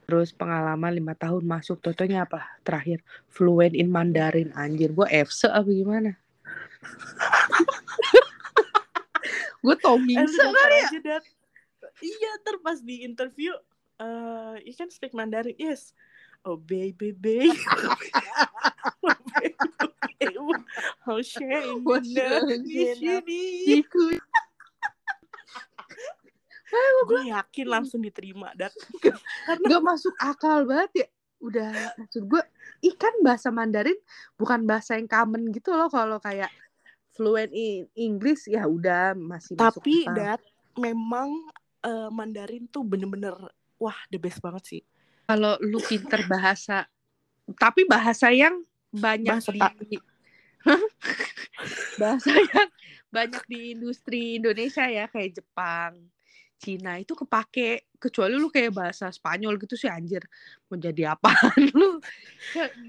Terus 0.07 0.31
pengalaman 0.31 0.95
lima 0.95 1.19
tahun 1.19 1.43
masuk 1.43 1.83
Totonya 1.83 2.31
apa? 2.31 2.47
Terakhir 2.63 3.03
fluent 3.27 3.75
in 3.75 3.91
Mandarin 3.91 4.55
anjir. 4.55 4.95
Gue 4.95 5.11
FC 5.11 5.51
apa 5.51 5.67
gimana? 5.67 6.15
gue 9.67 9.75
Tommy 9.83 10.15
kali 10.15 10.31
ya? 11.03 11.19
Iya, 11.99 12.31
ntar 12.45 12.63
pas 12.63 12.79
di 12.79 13.03
interview, 13.03 13.51
eh 13.99 14.63
you 14.63 14.79
can 14.79 14.95
speak 14.95 15.11
Mandarin. 15.11 15.59
Yes. 15.59 15.91
Oh, 16.47 16.55
baby, 16.55 17.11
baby. 17.11 17.51
oh, 19.37 19.91
baby, 20.19 20.37
baby. 20.37 20.55
Oh, 21.07 21.21
shame. 21.23 21.85
Washington, 21.85 22.65
sini. 22.67 23.43
Ikut. 23.83 24.21
Gue 27.07 27.23
yakin 27.31 27.67
langsung 27.71 28.03
diterima, 28.03 28.53
Dat. 28.59 28.75
Karena 29.47 29.67
Gak 29.71 29.85
masuk 29.85 30.15
akal 30.19 30.67
banget 30.67 31.07
ya. 31.07 31.09
Udah 31.37 31.71
maksud 32.01 32.25
gue 32.27 32.43
ikan 32.93 33.15
bahasa 33.21 33.53
Mandarin 33.53 33.97
bukan 34.41 34.65
bahasa 34.65 34.97
yang 34.97 35.05
common 35.05 35.53
gitu 35.53 35.69
loh 35.77 35.93
kalau 35.93 36.17
kayak 36.17 36.49
fluent 37.13 37.53
in 37.53 37.85
English 37.93 38.49
ya 38.49 38.65
udah 38.65 39.13
masih 39.13 39.53
masuk 39.57 39.85
tapi 39.85 40.09
akal. 40.09 40.17
Dat 40.17 40.41
memang 40.81 41.29
eh, 41.85 42.09
Mandarin 42.09 42.65
tuh 42.73 42.89
bener-bener 42.89 43.37
wah 43.77 43.97
the 44.09 44.17
best 44.17 44.41
banget 44.41 44.65
sih. 44.65 44.83
kalau 45.27 45.59
lu 45.59 45.83
pinter 45.83 46.23
bahasa 46.31 46.87
tapi 47.59 47.87
bahasa 47.87 48.31
yang 48.31 48.63
banyak 48.99 49.37
Bahasa 49.39 49.53
di 49.53 49.99
bahasa 52.01 52.31
yang 52.53 52.71
banyak 53.11 53.45
di 53.47 53.61
industri 53.79 54.37
Indonesia 54.37 54.85
ya 54.91 55.07
kayak 55.07 55.41
Jepang 55.41 56.11
Cina 56.57 56.97
itu 56.97 57.13
kepake 57.13 57.85
kecuali 58.01 58.33
lu 58.33 58.49
kayak 58.49 58.73
bahasa 58.73 59.13
Spanyol 59.13 59.61
gitu 59.61 59.77
sih 59.77 59.93
anjir 59.93 60.25
mau 60.67 60.81
jadi 60.81 61.13
apaan 61.13 61.69
lu 61.77 62.01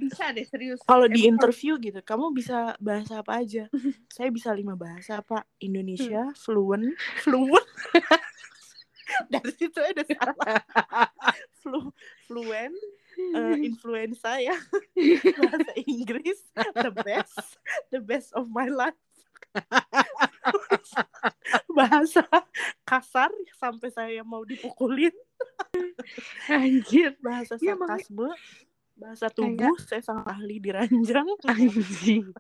bisa 0.07 0.31
deh 0.31 0.47
serius 0.47 0.79
Kalau 0.87 1.07
di 1.07 1.27
interview 1.27 1.75
gitu, 1.79 1.99
kamu 2.03 2.31
bisa 2.31 2.75
bahasa 2.79 3.23
apa 3.23 3.43
aja? 3.43 3.67
Saya 4.11 4.29
bisa 4.31 4.51
lima 4.51 4.75
bahasa, 4.75 5.19
Pak. 5.23 5.47
Indonesia, 5.63 6.31
fluent, 6.35 6.95
fluent. 7.23 7.65
Dari 9.33 9.51
situ 9.55 9.79
ada 9.79 10.03
salah. 10.03 10.35
Flu, 11.63 11.91
fluent, 12.27 12.75
eh, 13.35 13.55
influenza 13.63 14.39
ya. 14.39 14.55
Bahasa 15.39 15.71
Inggris, 15.83 16.39
the 16.75 16.91
best, 17.03 17.35
the 17.91 17.99
best 17.99 18.29
of 18.35 18.47
my 18.47 18.67
life. 18.71 18.95
Bahasa 21.67 22.23
kasar 22.83 23.31
sampai 23.59 23.89
saya 23.91 24.21
mau 24.23 24.47
dipukulin. 24.47 25.11
anjir 26.47 27.15
Bahasa 27.19 27.59
Iya, 27.59 27.75
sarkasme, 27.75 28.31
bahasa 28.95 29.27
tubuh, 29.27 29.75
saya 29.83 30.01
sangat 30.01 30.25
ahli 30.39 30.57
di 30.57 30.69
ranjang. 30.71 31.27
anjing 31.45 32.31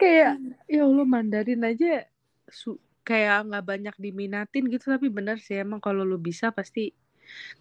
kayak 0.00 0.40
ya 0.64 0.88
Allah 0.88 1.04
Mandarin 1.04 1.60
aja 1.60 2.08
su- 2.48 2.80
kayak 3.10 3.50
nggak 3.50 3.66
banyak 3.66 3.96
diminatin 3.98 4.70
gitu 4.70 4.86
tapi 4.94 5.10
bener 5.10 5.42
sih 5.42 5.58
emang 5.58 5.82
kalau 5.82 6.06
lu 6.06 6.14
bisa 6.14 6.54
pasti 6.54 6.94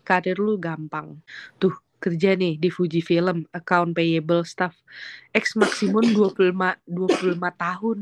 karir 0.06 0.38
lu 0.38 0.62
gampang 0.62 1.18
tuh 1.58 1.74
kerja 1.98 2.38
nih 2.38 2.62
di 2.62 2.70
Fuji 2.70 3.02
Film 3.02 3.50
account 3.50 3.98
payable 3.98 4.46
staff 4.46 4.78
ex 5.34 5.58
maksimum 5.58 6.06
25 6.16 6.54
25 6.86 7.66
tahun 7.66 8.00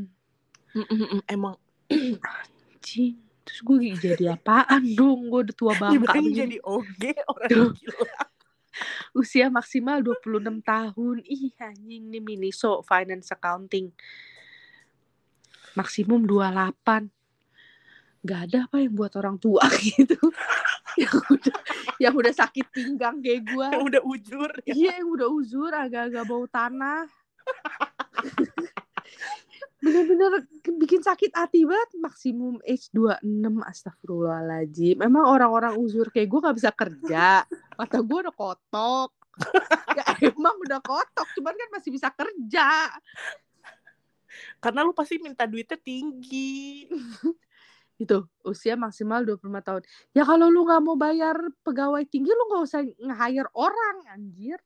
Emang 1.24 1.56
anjing 1.88 3.16
terus 3.42 3.64
gue 3.64 3.96
jadi 3.96 4.36
apaan 4.36 4.84
dong 4.92 5.32
gue 5.32 5.48
udah 5.48 5.56
tua 5.56 5.72
bangka 5.72 5.96
Ibrahim 5.96 6.24
begini. 6.28 6.36
jadi 6.36 6.56
oge 6.68 7.12
orang 7.24 7.48
Tuh. 7.48 7.72
gila. 7.72 8.12
usia 9.16 9.50
maksimal 9.50 9.98
26 10.04 10.62
tahun. 10.62 11.16
Ih, 11.26 11.50
anjing 11.58 12.04
nih 12.12 12.22
Miniso 12.22 12.84
Finance 12.86 13.34
Accounting. 13.34 13.90
Maksimum 15.74 16.22
28. 16.26 17.17
Gak 18.24 18.40
ada 18.50 18.66
apa 18.66 18.82
yang 18.82 18.94
buat 18.94 19.12
orang 19.14 19.38
tua 19.38 19.62
gitu. 19.86 20.18
yang 20.98 21.14
udah 21.30 21.58
yang 22.02 22.14
udah 22.14 22.34
sakit 22.34 22.66
pinggang 22.74 23.22
kayak 23.22 23.46
gua. 23.50 23.70
Yang 23.70 23.84
udah 23.94 24.02
ujur 24.02 24.50
ya. 24.66 24.74
Iya, 24.74 24.92
yang 25.02 25.10
udah 25.14 25.28
uzur 25.30 25.70
agak-agak 25.70 26.24
bau 26.26 26.46
tanah. 26.50 27.06
Bener-bener 29.78 30.42
bikin 30.82 31.06
sakit 31.06 31.30
hati 31.38 31.62
banget 31.62 31.90
maksimum 32.02 32.58
age 32.66 32.90
26 32.90 33.22
astagfirullahaladzim 33.62 34.98
emang 35.06 35.22
orang-orang 35.22 35.78
uzur 35.78 36.10
kayak 36.10 36.26
gue 36.26 36.40
gak 36.42 36.58
bisa 36.58 36.70
kerja 36.74 37.46
mata 37.78 37.98
gue 38.02 38.18
udah 38.26 38.34
kotok 38.34 39.14
ya 39.94 40.02
emang 40.34 40.58
udah 40.66 40.82
kotok 40.82 41.30
cuman 41.38 41.54
kan 41.54 41.68
masih 41.78 41.94
bisa 41.94 42.10
kerja 42.10 42.90
Karena 44.58 44.82
lu 44.82 44.92
pasti 44.94 45.18
minta 45.18 45.46
duitnya 45.46 45.78
tinggi. 45.78 46.86
Gitu 47.98 48.30
usia 48.46 48.78
maksimal 48.78 49.26
25 49.26 49.42
tahun 49.58 49.82
ya 50.14 50.22
kalau 50.22 50.46
lu 50.46 50.62
nggak 50.62 50.82
mau 50.86 50.94
bayar 50.94 51.34
pegawai 51.66 52.06
tinggi 52.06 52.30
lu 52.30 52.44
nggak 52.46 52.62
usah 52.62 52.80
nge-hire 52.86 53.50
orang 53.58 54.06
anjir 54.14 54.58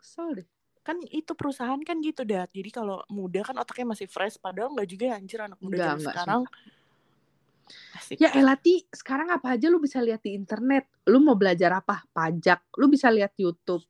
kesel 0.00 0.40
deh 0.40 0.48
kan 0.80 0.96
itu 1.12 1.36
perusahaan 1.36 1.76
kan 1.84 2.00
gitu 2.00 2.24
dat 2.24 2.48
jadi 2.48 2.72
kalau 2.72 3.04
muda 3.12 3.44
kan 3.44 3.60
otaknya 3.60 3.92
masih 3.92 4.08
fresh 4.08 4.40
padahal 4.40 4.72
nggak 4.72 4.88
juga 4.88 5.04
ya 5.12 5.14
anjir 5.20 5.38
anak 5.44 5.60
muda 5.60 5.76
Nggak, 5.76 5.84
zaman 5.84 6.00
nggak 6.00 6.16
sekarang 6.16 6.42
Asik. 7.94 8.18
Ya 8.18 8.34
Elati, 8.34 8.82
sekarang 8.90 9.30
apa 9.30 9.54
aja 9.54 9.70
lu 9.70 9.78
bisa 9.78 10.02
lihat 10.02 10.26
di 10.26 10.34
internet. 10.34 10.90
Lu 11.06 11.22
mau 11.22 11.38
belajar 11.38 11.70
apa? 11.70 12.02
Pajak. 12.10 12.74
Lu 12.74 12.90
bisa 12.90 13.06
lihat 13.14 13.30
YouTube. 13.38 13.86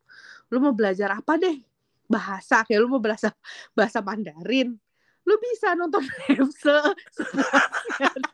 Lu 0.53 0.61
mau 0.61 0.77
belajar 0.77 1.17
apa 1.17 1.41
deh? 1.41 1.65
Bahasa, 2.05 2.61
kayak 2.67 2.81
lu 2.85 2.93
mau 2.93 3.01
bahasa 3.01 3.33
bahasa 3.73 4.05
Mandarin. 4.05 4.77
Lu 5.31 5.38
bisa 5.38 5.79
nonton 5.79 6.03
se 6.51 6.75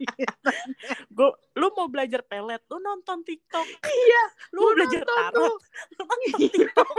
di 0.01 0.05
internet. 0.17 0.69
Gua, 1.13 1.29
lu 1.53 1.69
mau 1.77 1.93
belajar 1.93 2.25
pelet 2.25 2.65
lu 2.73 2.81
nonton 2.81 3.21
TikTok 3.21 3.69
Iya, 3.85 4.25
lu, 4.57 4.65
mau 4.65 4.73
belajar 4.73 5.05
nonton 5.05 5.17
tarot 5.21 5.37
tuh. 5.37 5.55
lu 5.93 6.03
nonton. 6.09 6.41
TikTok 6.41 6.89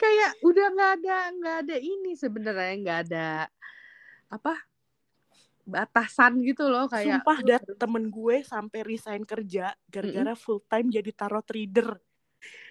Kayak 0.00 0.30
udah 0.40 0.66
nggak 0.70 0.92
ada 1.02 1.16
nggak 1.34 1.56
ada 1.66 1.76
ini 1.76 2.14
sebenarnya 2.14 2.72
nggak 2.78 3.00
ada 3.10 3.28
apa 4.30 4.54
batasan 5.66 6.40
gitu 6.40 6.66
loh 6.66 6.88
kayak 6.88 7.20
sumpah 7.20 7.36
harus- 7.42 7.76
temen 7.76 8.08
gue 8.08 8.40
sampai 8.40 8.80
resign 8.80 9.22
kerja 9.28 9.76
gara-gara 9.86 10.32
full 10.34 10.64
time 10.64 10.88
jadi 10.88 11.10
tarot 11.12 11.44
reader 11.52 12.00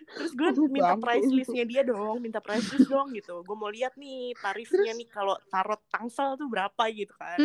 terus 0.10 0.32
gue 0.32 0.48
minta 0.68 0.98
price 0.98 1.30
listnya 1.30 1.64
dia 1.64 1.82
dong 1.82 2.18
minta 2.18 2.40
price 2.40 2.66
list 2.68 2.86
dong 2.86 3.12
gitu. 3.12 3.42
Gue 3.42 3.54
mau 3.54 3.68
lihat 3.68 3.94
nih 3.94 4.34
tarifnya 4.36 4.92
nih 4.92 5.08
kalau 5.08 5.38
tarot 5.46 5.82
tangsel 5.88 6.34
tuh 6.34 6.46
berapa 6.46 6.84
gitu 6.90 7.14
kan. 7.14 7.38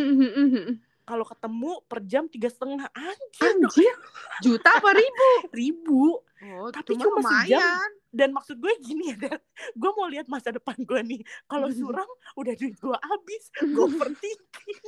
Kalau 1.05 1.21
ketemu 1.23 1.73
per 1.85 2.01
jam 2.03 2.25
tiga 2.25 2.49
setengah 2.49 2.89
anjir 2.89 3.45
Anjir, 3.45 3.93
juta 4.41 4.73
apa 4.73 4.91
ribu? 4.91 5.29
ribu. 5.61 6.03
Oh, 6.43 6.69
Tapi 6.69 6.95
cuma 6.95 7.21
cuma 7.21 7.45
sejam. 7.45 7.61
lumayan. 7.61 7.91
dan 8.11 8.31
maksud 8.31 8.57
gue 8.57 8.71
gini 8.79 9.11
ya 9.11 9.17
Dan 9.19 9.41
gue 9.75 9.91
mau 9.93 10.07
lihat 10.07 10.25
masa 10.27 10.49
depan 10.49 10.79
gue 10.79 11.01
nih. 11.05 11.21
Kalau 11.45 11.67
Hmm. 11.67 11.77
suram 11.77 12.09
udah 12.35 12.55
duit 12.55 12.73
gue 12.75 12.97
habis. 12.97 13.43
Gue 13.67 13.85
overthinking 13.91 14.81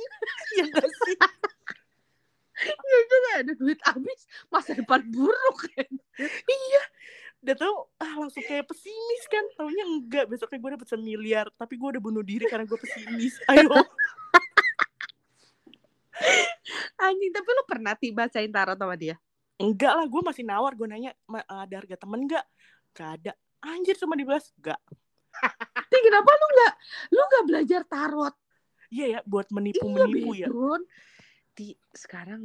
ya 0.55 0.65
gak 0.67 0.89
sih? 1.05 1.17
Ya 2.57 2.73
juga 3.05 3.29
ada 3.37 3.53
duit 3.53 3.77
habis, 3.83 4.19
masa 4.47 4.73
depan 4.73 5.05
buruk. 5.05 5.57
Kan. 5.69 5.91
udah 7.37 7.55
tau 7.55 7.75
ah 8.01 8.13
langsung 8.17 8.43
kayak 8.43 8.65
pesimis 8.67 9.23
kan. 9.29 9.45
Taunya 9.55 9.85
enggak 9.85 10.25
besoknya 10.27 10.57
gue 10.59 10.71
dapet 10.79 10.87
semiliar 10.89 11.47
tapi 11.55 11.77
gue 11.77 11.87
udah 11.97 12.01
bunuh 12.03 12.23
diri 12.25 12.45
karena 12.49 12.65
gue 12.65 12.79
pesimis. 12.79 13.37
Ayo. 13.51 13.69
Anjing, 16.97 17.29
tapi 17.29 17.49
lu 17.53 17.63
pernah 17.69 17.93
tiba 17.93 18.25
bacain 18.25 18.49
tarot 18.49 18.77
sama 18.77 18.97
dia? 18.97 19.15
enggak 19.57 19.89
lah 19.89 20.05
gue 20.05 20.21
masih 20.21 20.45
nawar 20.45 20.77
gue 20.77 20.85
nanya 20.85 21.17
"Ma- 21.25 21.45
ada 21.45 21.81
harga 21.81 21.97
temen 21.97 22.29
enggak? 22.29 22.45
Gak 22.93 23.09
ada. 23.21 23.31
Anjir 23.65 23.97
cuma 23.97 24.13
dibahas 24.13 24.53
enggak. 24.53 24.77
Tapi 25.89 25.97
kenapa 26.05 26.29
lu 26.29 26.45
nggak 26.53 26.73
lu 27.13 27.21
nggak 27.21 27.45
belajar 27.45 27.81
tarot? 27.89 28.35
iya 28.87 29.05
ya 29.17 29.19
buat 29.27 29.49
menipu 29.51 29.83
Iya, 29.83 29.93
menipu 30.05 30.29
ya. 30.37 30.47
Bedron. 30.47 30.81
Di 31.57 31.73
sekarang 31.91 32.41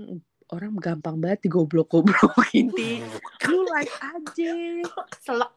orang 0.52 0.76
gampang 0.76 1.16
banget 1.16 1.48
digoblok-goblokin 1.48 2.66
ti. 2.78 3.00
Lu 3.48 3.64
live 3.64 3.96
aja. 3.98 4.52
selek? 5.24 5.54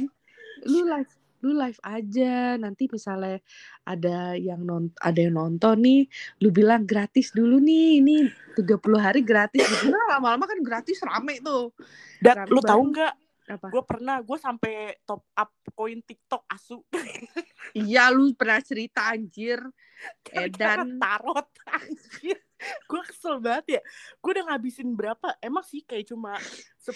Lu 0.70 0.80
live 0.88 1.12
lu 1.44 1.52
live 1.60 1.76
aja. 1.84 2.56
Nanti 2.56 2.88
misalnya 2.88 3.36
ada 3.84 4.32
yang 4.32 4.64
non 4.64 4.88
ada 4.96 5.20
yang 5.20 5.36
nonton 5.36 5.76
nih 5.76 6.08
lu 6.40 6.48
bilang 6.48 6.88
gratis 6.88 7.36
dulu 7.36 7.60
nih. 7.60 8.00
Ini 8.00 8.16
30 8.56 8.80
hari 8.96 9.20
gratis. 9.20 9.60
Gitu 9.60 9.92
nah, 9.92 10.16
lama-lama 10.16 10.48
kan 10.48 10.56
gratis 10.64 11.04
rame 11.04 11.44
tuh. 11.44 11.68
Rame 12.24 12.48
lu 12.48 12.64
tahu 12.64 12.96
nggak? 12.96 13.14
Apa? 13.44 13.68
Gue 13.68 13.84
pernah 13.84 14.24
gue 14.24 14.38
sampai 14.40 15.04
top 15.04 15.28
up 15.36 15.52
koin 15.76 16.00
TikTok 16.00 16.48
asu. 16.48 16.80
Iya 17.76 18.08
lu 18.08 18.32
pernah 18.32 18.64
cerita 18.64 19.12
anjir. 19.12 19.60
Edan. 20.32 20.96
tarot 20.96 21.48
anjir 21.68 22.40
gue 22.90 23.00
kesel 23.04 23.38
banget 23.38 23.78
ya. 23.78 23.80
Gue 24.18 24.30
udah 24.34 24.44
ngabisin 24.52 24.92
berapa? 24.92 25.36
Emang 25.38 25.64
sih 25.64 25.82
kayak 25.82 26.10
cuma 26.10 26.36
10 26.80 26.92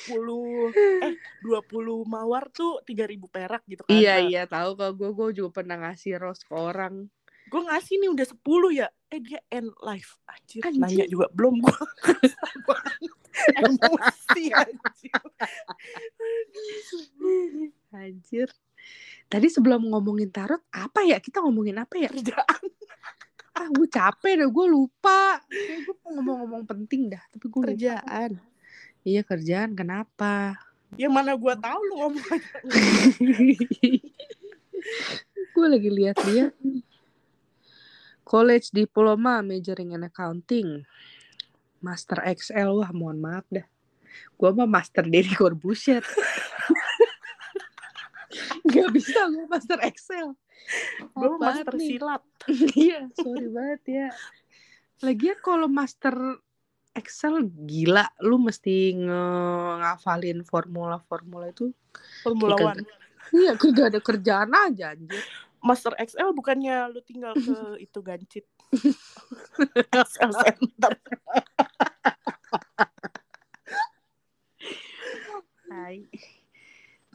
eh 1.05 1.15
20 1.43 2.05
mawar 2.05 2.49
tuh 2.51 2.81
3000 2.85 3.29
perak 3.29 3.63
gitu 3.67 3.83
kan? 3.85 3.93
Iya 3.93 4.15
Nah, 4.19 4.27
iya 4.27 4.43
tahu 4.45 4.71
kalau 4.75 4.93
gue 4.95 5.11
gue 5.13 5.29
juga 5.43 5.51
pernah 5.63 5.77
ngasih 5.83 6.19
rose 6.19 6.43
ke 6.43 6.55
orang. 6.55 7.07
Gue 7.49 7.63
ngasih 7.65 7.97
nih 7.97 8.11
udah 8.13 8.27
10 8.29 8.45
ya. 8.77 8.89
Eh 9.09 9.21
dia 9.25 9.41
end 9.49 9.73
life. 9.81 10.21
Anjir, 10.29 10.61
Anjir. 10.63 10.81
nanya 10.81 11.07
juga. 11.09 11.27
Belum 11.33 11.61
gue 11.61 11.73
emosi 13.65 14.45
anjir. 14.53 15.23
Anjir. 17.89 18.49
Tadi 19.29 19.49
sebelum 19.49 19.85
ngomongin 19.89 20.29
tarot 20.29 20.61
apa 20.73 21.05
ya? 21.05 21.21
Kita 21.21 21.41
ngomongin 21.41 21.77
apa 21.81 21.97
ya? 21.97 22.09
Kerjaan 22.09 22.65
ah 23.59 23.67
gue 23.75 23.89
capek 23.91 24.33
deh 24.39 24.47
gue 24.47 24.67
lupa. 24.71 25.43
Kayak 25.51 25.81
gue 25.83 25.95
mau 25.99 26.11
ngomong-ngomong 26.15 26.65
penting 26.65 27.11
dah 27.11 27.23
tapi 27.35 27.45
gue 27.51 27.59
lupa. 27.59 27.69
kerjaan. 27.75 28.31
Iya 29.03 29.23
kerjaan 29.27 29.75
kenapa? 29.75 30.55
Yang 30.95 31.13
mana 31.13 31.35
gue 31.35 31.55
tahu 31.59 31.81
lu 31.91 31.95
ngomong 32.07 32.25
gue 35.59 35.67
lagi 35.67 35.91
lihat 35.91 36.17
dia 36.23 36.55
college 38.23 38.71
diploma 38.71 39.43
majoring 39.43 39.99
in 39.99 40.07
accounting. 40.07 40.87
Master 41.83 42.23
Excel 42.27 42.71
wah 42.71 42.91
mohon 42.95 43.19
maaf 43.19 43.47
dah. 43.51 43.67
Gue 44.39 44.51
mah 44.55 44.71
master 44.71 45.03
Deddy 45.03 45.35
Corbuzier 45.35 46.03
nggak 48.69 48.91
bisa 48.93 49.21
gue 49.33 49.45
master 49.49 49.79
Excel 49.81 50.37
gue 51.15 51.37
master 51.39 51.75
nih? 51.75 51.89
silat. 51.97 52.23
Iya 52.89 53.01
sorry 53.15 53.47
banget 53.51 53.83
ya. 53.87 54.09
Lagian 55.03 55.39
kalau 55.41 55.67
master 55.71 56.15
Excel 56.97 57.47
gila 57.47 58.11
lu 58.27 58.43
mesti 58.43 58.91
nge- 58.97 59.77
ngafalin 59.85 60.43
formula-formula 60.43 61.55
itu. 61.55 61.71
Formula 62.27 62.59
One. 62.59 62.83
iya 63.31 63.55
kagak 63.55 63.95
ada 63.95 64.01
kerjaan 64.03 64.51
aja 64.51 64.97
anjir. 64.97 65.23
Master 65.59 65.95
XL 65.99 66.35
bukannya 66.35 66.87
lu 66.91 67.03
tinggal 67.03 67.35
ke 67.35 67.55
itu 67.87 67.99
gancit? 68.03 68.47
XL 69.91 70.33
Center. 70.35 70.93
Tai. 75.69 75.97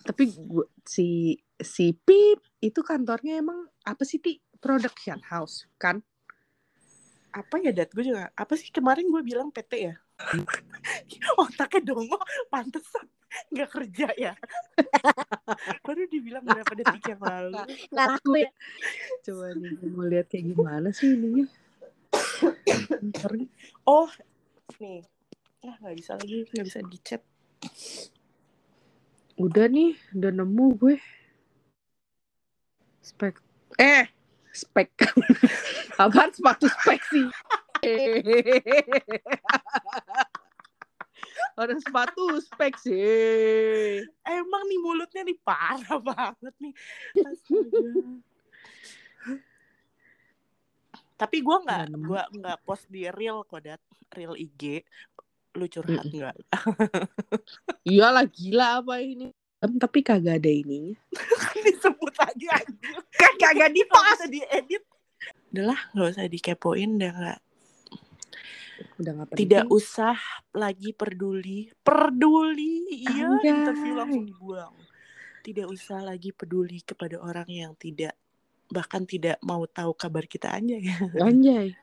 Tapi 0.03 0.23
gua, 0.47 0.67
si 0.83 1.39
si 1.57 1.95
Pip 1.95 2.43
itu 2.59 2.79
kantornya 2.83 3.39
emang 3.39 3.67
apa 3.87 4.03
sih 4.03 4.19
ti 4.19 4.39
production 4.59 5.19
house 5.23 5.67
kan? 5.79 6.03
apa 7.33 7.57
ya 7.57 7.73
dat 7.73 7.89
gue 7.89 8.05
juga 8.05 8.29
apa 8.37 8.53
sih 8.53 8.69
kemarin 8.69 9.09
gue 9.09 9.21
bilang 9.25 9.49
PT 9.49 9.89
ya 9.89 9.97
otaknya 11.41 11.81
dongo 11.81 12.21
pantesan 12.53 13.09
nggak 13.49 13.69
kerja 13.73 14.07
ya 14.13 14.33
baru 15.85 16.05
dibilang 16.05 16.45
berapa 16.45 16.73
detik 16.77 17.17
yang 17.17 17.21
lalu 17.25 17.57
Ngaku 17.89 18.31
ya. 18.37 18.51
Coba 19.25 19.57
nih 19.57 19.73
gua 19.81 19.89
mau 19.89 20.05
lihat 20.05 20.29
kayak 20.29 20.53
gimana 20.53 20.93
sih 20.93 21.17
ininya. 21.17 21.49
Kantornya. 22.69 23.49
oh 23.89 24.09
nih 24.77 25.01
ah 25.65 25.75
nggak 25.81 25.95
bisa 25.97 26.11
lagi 26.13 26.45
nggak 26.53 26.65
bisa 26.69 26.79
di 26.85 26.97
chat 27.01 27.21
Udah 29.43 29.67
nih, 29.67 29.91
udah 30.15 30.31
nemu 30.31 30.65
gue. 30.79 30.95
Spek. 33.03 33.43
Eh, 33.75 34.07
spek. 34.55 34.95
Apaan 35.99 36.31
sepatu 36.31 36.71
spek 36.71 37.03
sih? 37.11 37.27
Orang 41.59 41.83
sepatu 41.83 42.39
spek 42.39 42.79
sih. 42.79 43.99
emang 44.23 44.63
nih 44.63 44.79
mulutnya 44.79 45.27
nih 45.27 45.35
parah 45.43 45.99
banget 45.99 46.55
nih 46.63 46.71
tapi 51.19 51.43
gue 51.45 51.57
nggak 51.67 51.85
gue 51.93 52.21
nggak 52.41 52.57
post 52.65 52.89
di 52.89 53.05
real 53.07 53.45
kok 53.45 53.61
dat 53.63 53.79
real 54.17 54.33
IG 54.35 54.83
lu 55.55 55.65
curhat 55.69 56.05
nggak 56.05 56.35
Iyalah 57.87 58.25
gila 58.27 58.81
apa 58.81 58.99
ini? 58.99 59.29
Tapi 59.63 59.99
kagak 60.03 60.43
ada 60.43 60.51
ininya. 60.51 60.97
disebut 61.63 62.13
lagi 62.19 62.45
anjir 62.51 62.95
Kan 63.15 63.33
kagak 63.39 63.71
di 63.71 63.81
Nggak 63.87 64.13
usah 64.19 64.29
diedit 64.29 64.83
udah 65.53 65.65
lah 65.69 65.79
nggak 65.93 66.09
usah 66.17 66.25
dikepoin 66.27 66.89
udah 66.97 67.11
nggak 67.13 67.39
Udah 68.99 69.13
penting. 69.29 69.37
tidak 69.45 69.65
usah 69.69 70.17
lagi 70.51 70.91
peduli 70.91 71.69
peduli 71.85 73.05
iya 73.05 73.37
interview 73.39 73.93
langsung 73.95 74.25
dibuang 74.25 74.73
tidak 75.45 75.69
usah 75.69 76.01
lagi 76.01 76.33
peduli 76.33 76.81
kepada 76.81 77.21
orang 77.21 77.45
yang 77.47 77.71
tidak 77.77 78.17
bahkan 78.73 79.05
tidak 79.05 79.37
mau 79.45 79.63
tahu 79.69 79.93
kabar 79.93 80.25
kita 80.25 80.57
aja 80.57 80.75
ya 80.75 80.97
Anjay. 81.21 81.77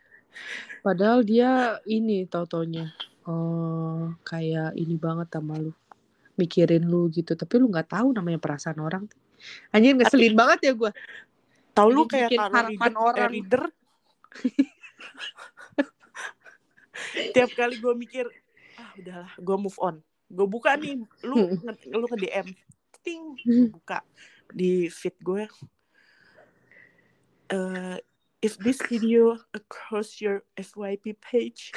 Padahal 0.81 1.27
dia 1.27 1.83
ini 1.91 2.23
tau-taunya. 2.23 2.95
Oh, 3.31 4.11
kayak 4.27 4.75
ini 4.75 4.99
banget 4.99 5.31
sama 5.31 5.63
lu. 5.63 5.71
mikirin 6.35 6.89
lu 6.89 7.07
gitu 7.13 7.37
tapi 7.37 7.61
lu 7.61 7.69
nggak 7.69 7.93
tahu 7.93 8.17
namanya 8.17 8.41
perasaan 8.41 8.81
orang 8.81 9.05
anjir 9.77 9.93
ngeselin 9.93 10.33
banget 10.33 10.59
ya 10.67 10.73
gue 10.73 10.89
Tahu 11.71 11.89
lu 11.95 12.03
kayak 12.11 12.35
taruh 12.35 12.55
harapan 12.55 12.75
reader, 12.75 12.91
eh, 12.91 13.07
orang. 13.07 13.31
reader. 13.31 13.63
Tiap 17.35 17.51
kali 17.57 17.77
gue 17.79 17.95
mikir, 17.95 18.27
ah 18.77 18.93
udahlah, 18.99 19.33
gue 19.39 19.57
move 19.57 19.79
on. 19.81 20.03
Gue 20.31 20.47
buka 20.47 20.77
nih, 20.77 20.99
lu 21.25 21.35
nge- 21.63 21.91
lu 21.95 22.07
ke 22.07 22.17
DM, 22.21 22.49
ting, 23.03 23.35
buka 23.71 24.03
di 24.51 24.89
feed 24.91 25.15
gue. 25.23 25.49
Eh, 27.51 27.99
if 28.43 28.59
this 28.63 28.79
video 28.85 29.39
across 29.55 30.21
your 30.23 30.43
FYP 30.59 31.15
page, 31.19 31.73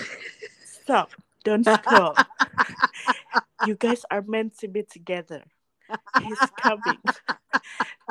stop, 0.66 1.10
don't 1.44 1.68
scroll. 1.84 2.16
you 3.68 3.76
guys 3.76 4.06
are 4.12 4.24
meant 4.24 4.58
to 4.60 4.68
be 4.68 4.84
together. 4.84 5.44
He's 6.24 6.40
coming. 6.58 7.00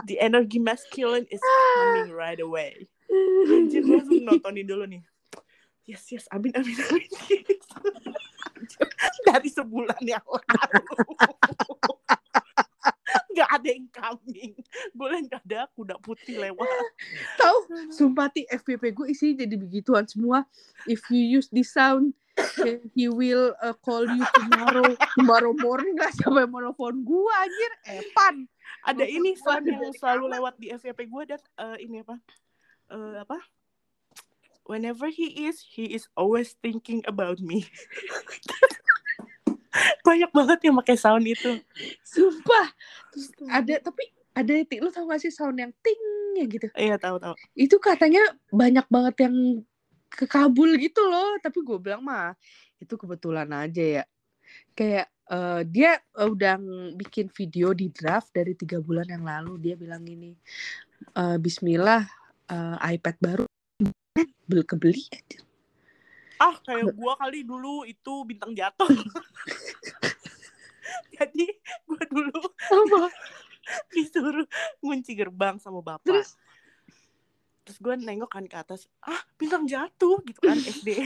The 0.07 0.21
energy 0.21 0.59
masculine 0.59 1.27
is 1.31 1.40
coming 1.75 2.12
right 2.12 2.38
away. 2.38 2.88
Anjir, 3.49 3.85
gue 3.85 4.01
langsung 4.01 4.25
nontonin 4.25 4.64
dulu 4.64 4.85
nih. 4.88 5.03
Yes, 5.85 6.07
yes, 6.14 6.25
amin, 6.31 6.55
amin, 6.55 6.79
amin. 6.79 7.11
Dari 9.27 9.51
sebulan 9.51 9.99
yang 10.07 10.23
lalu. 10.23 10.62
Gak 13.35 13.51
ada 13.51 13.68
yang 13.68 13.90
coming. 13.90 14.55
Gue 14.95 15.07
liat 15.11 15.27
gak 15.29 15.42
ada 15.45 15.66
kuda 15.75 15.99
putih 16.01 16.38
lewat. 16.38 16.71
tahu 17.37 17.59
sumpah 17.92 18.31
ti 18.31 18.47
FPP 18.47 18.95
gue 18.95 19.07
isinya 19.11 19.45
jadi 19.45 19.57
begituan 19.59 20.07
semua 20.07 20.47
if 20.87 21.03
you 21.11 21.21
use 21.21 21.51
this 21.51 21.75
sound 21.75 22.14
he 22.97 23.09
will 23.12 23.53
uh, 23.61 23.77
call 23.85 24.05
you 24.09 24.25
tomorrow 24.33 24.88
tomorrow 25.18 25.53
morning 25.61 25.97
lah 26.01 26.09
siapa 26.16 26.45
yang 26.45 26.53
mau 26.53 26.90
gue 26.92 27.33
anjir 27.45 27.73
Epan 28.01 28.49
Ada 28.83 29.05
ini 29.07 29.38
dari 29.38 29.79
yang 29.79 29.95
selalu 29.95 30.25
lewat 30.38 30.55
di 30.59 30.75
FYP 30.75 31.07
gue 31.07 31.23
dan 31.31 31.38
eh, 31.38 31.87
ini 31.87 32.03
apa? 32.03 32.18
Eh, 32.90 33.16
apa? 33.23 33.38
Whenever 34.66 35.07
he 35.07 35.47
is, 35.47 35.62
he 35.62 35.95
is 35.95 36.11
always 36.18 36.59
thinking 36.59 37.03
about 37.07 37.38
me. 37.38 37.66
Banyak 40.07 40.35
banget 40.35 40.59
yang 40.66 40.75
pakai 40.83 40.99
sound 40.99 41.27
itu. 41.27 41.62
sumpah 42.03 42.75
Terus 43.14 43.29
ada 43.49 43.75
tapi 43.87 44.05
ada 44.35 44.53
lu 44.83 44.90
tau 44.90 45.07
gak 45.07 45.23
sih 45.23 45.33
sound 45.33 45.57
yang 45.62 45.73
ting 45.81 46.03
ya 46.37 46.45
gitu 46.49 46.66
Iya 46.73 46.97
tahu 46.97 47.21
tahu. 47.21 47.35
itu 47.53 47.77
katanya 47.77 48.25
banyak 48.49 48.85
banget 48.88 49.29
yang 49.29 49.37
kekabul 50.14 50.77
gitu 50.77 51.03
loh. 51.07 51.38
Tapi 51.40 51.59
gue 51.64 51.79
bilang 51.81 52.05
mah 52.05 52.37
itu 52.79 52.94
kebetulan 52.94 53.48
aja 53.51 54.03
ya. 54.03 54.05
Kayak 54.77 55.09
eh, 55.33 55.61
dia 55.68 55.92
eh, 55.98 56.29
udah 56.29 56.61
bikin 56.96 57.33
video 57.33 57.72
di 57.72 57.88
draft 57.88 58.31
dari 58.35 58.53
tiga 58.53 58.79
bulan 58.79 59.09
yang 59.09 59.25
lalu. 59.25 59.59
Dia 59.61 59.75
bilang 59.75 60.05
gini 60.05 60.37
eh, 61.16 61.37
Bismillah 61.40 62.05
eh, 62.51 62.77
iPad 62.96 63.16
baru 63.20 63.44
beli 64.46 64.64
kebeli 64.68 65.03
aja. 65.09 65.40
Ah 66.42 66.59
kayak 66.66 66.92
gua 66.98 67.14
kali 67.16 67.46
dulu 67.46 67.87
itu 67.87 68.14
bintang 68.27 68.53
jatuh. 68.53 68.90
Jadi 71.16 71.46
gua 71.87 72.03
dulu 72.11 72.40
apa 72.51 73.03
disuruh 73.94 74.46
ngunci 74.83 75.14
gerbang 75.14 75.57
sama 75.62 75.81
bapak. 75.81 76.03
terus 76.03 76.35
Terus 77.62 77.79
gue 77.79 77.94
nengok 77.94 78.31
kan 78.31 78.44
ke 78.46 78.57
atas, 78.59 78.90
ah 79.07 79.22
bintang 79.38 79.66
jatuh 79.66 80.18
gitu 80.27 80.40
kan 80.42 80.59
SD. 80.83 80.98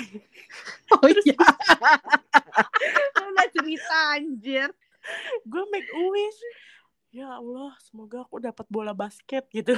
oh 0.97 1.09
iya 1.09 1.37
udah 3.29 3.49
cerita 3.53 3.97
anjir 4.17 4.69
gue 5.47 5.65
make 5.71 5.87
a 5.87 6.03
wish. 6.11 6.41
Ya 7.15 7.33
Allah, 7.41 7.73
semoga 7.81 8.29
aku 8.29 8.43
dapat 8.43 8.67
bola 8.69 8.93
basket 8.93 9.49
gitu. 9.49 9.73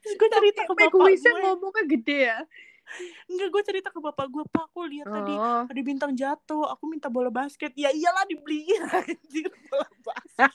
Terus 0.00 0.14
gue 0.16 0.28
cerita 0.32 0.64
ke 0.64 0.72
bapak 0.72 0.94
gue. 0.94 1.40
ngomongnya 1.44 1.84
gede 1.84 2.18
ya 2.32 2.38
Enggak, 3.28 3.48
gue 3.52 3.62
cerita 3.68 3.88
ke 3.92 4.00
bapak 4.00 4.26
gue, 4.32 4.44
Pak, 4.48 4.72
aku 4.72 4.88
lihat 4.88 5.08
tadi 5.12 5.34
oh 5.36 5.68
ada 5.68 5.80
bintang 5.84 6.12
jatuh, 6.16 6.64
aku 6.72 6.88
minta 6.88 7.12
bola 7.12 7.28
basket. 7.28 7.76
Ya 7.76 7.92
iyalah 7.92 8.24
dibeliin 8.24 8.80
anjir 8.96 9.52
bola 9.68 9.88
basket. 10.00 10.52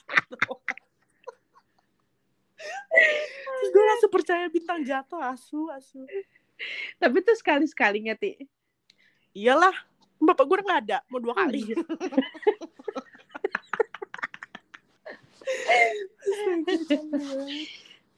Terus 3.44 3.68
gue 3.72 3.84
langsung 3.84 4.12
percaya 4.12 4.46
bintang 4.50 4.80
jatuh, 4.84 5.20
asu, 5.20 5.68
asu. 5.72 6.02
tapi 7.02 7.18
tuh 7.26 7.34
sekali 7.34 7.66
sekalinya 7.66 8.14
ti 8.14 8.38
Iyalah, 9.34 9.74
bapak 10.22 10.46
gue 10.46 10.56
udah 10.62 10.66
gak 10.70 10.82
ada, 10.86 10.98
mau 11.10 11.18
dua 11.18 11.34
kali. 11.34 11.74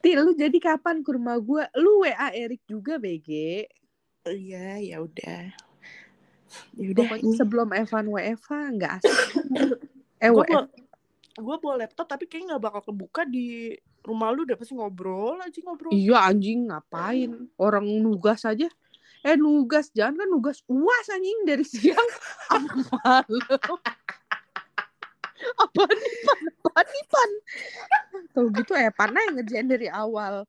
Ti, 0.04 0.10
lu 0.20 0.36
jadi 0.36 0.58
kapan 0.60 1.00
ke 1.00 1.10
rumah 1.16 1.40
gue? 1.40 1.64
Lu 1.80 2.04
WA 2.04 2.28
Erik 2.36 2.60
juga, 2.68 3.00
BG. 3.00 3.64
Iya, 4.28 4.76
ya 4.84 4.96
udah. 5.00 5.56
Ya 6.76 6.86
udah, 6.92 7.04
Pokoknya 7.08 7.32
sebelum 7.40 7.68
Evan 7.72 8.06
WFA 8.12 8.60
nggak 8.76 8.92
asik. 9.00 9.18
eh, 10.20 10.30
gue 11.36 11.56
bawa 11.60 11.84
laptop 11.84 12.08
tapi 12.08 12.24
kayaknya 12.24 12.56
nggak 12.56 12.64
bakal 12.64 12.82
kebuka 12.92 13.28
di 13.28 13.76
rumah 14.00 14.32
lu 14.32 14.48
udah 14.48 14.56
pasti 14.56 14.72
ngobrol 14.72 15.36
aja 15.42 15.58
ngobrol. 15.60 15.92
Iya 15.92 16.32
anjing 16.32 16.72
ngapain? 16.72 17.50
Orang 17.60 17.84
nugas 18.00 18.48
aja. 18.48 18.68
Eh 19.26 19.36
nugas 19.36 19.92
jangan 19.92 20.22
kan 20.24 20.28
nugas 20.32 20.64
uas 20.70 21.06
anjing 21.12 21.44
dari 21.44 21.66
siang 21.66 22.08
sampai 22.48 22.82
malam. 22.88 23.26
Apa 25.56 25.82
nih 25.84 26.14
pan? 26.24 26.40
Apa 26.64 26.80
nih 26.88 27.04
pan? 27.12 27.30
Tuh 28.32 28.46
gitu 28.56 28.72
Evan 28.72 29.10
aja 29.12 29.22
yang 29.28 29.34
ngerjain 29.36 29.68
dari 29.68 29.88
awal. 29.92 30.48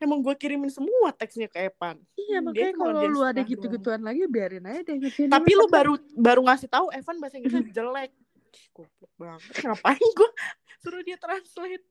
Emang 0.00 0.24
gue 0.24 0.32
kirimin 0.40 0.72
semua 0.72 1.12
teksnya 1.12 1.44
ke 1.46 1.68
Evan. 1.68 2.00
Iya 2.16 2.40
Hmm, 2.40 2.48
makanya 2.48 2.72
kalau 2.80 3.00
lu 3.04 3.20
ada 3.20 3.42
gitu-gituan 3.44 4.00
lagi 4.00 4.24
biarin 4.24 4.64
aja 4.64 4.80
deh. 4.80 4.96
Tapi 5.28 5.50
lu 5.52 5.68
baru 5.68 6.00
baru 6.16 6.40
ngasih 6.48 6.72
tahu 6.72 6.88
Evan 6.96 7.20
bahasa 7.20 7.36
Inggrisnya 7.36 7.68
jelek. 7.84 8.10
Goblok 8.74 9.12
banget. 9.16 9.52
Ngapain 9.66 10.08
gue 10.16 10.30
suruh 10.80 11.02
dia 11.04 11.16
translate? 11.20 11.86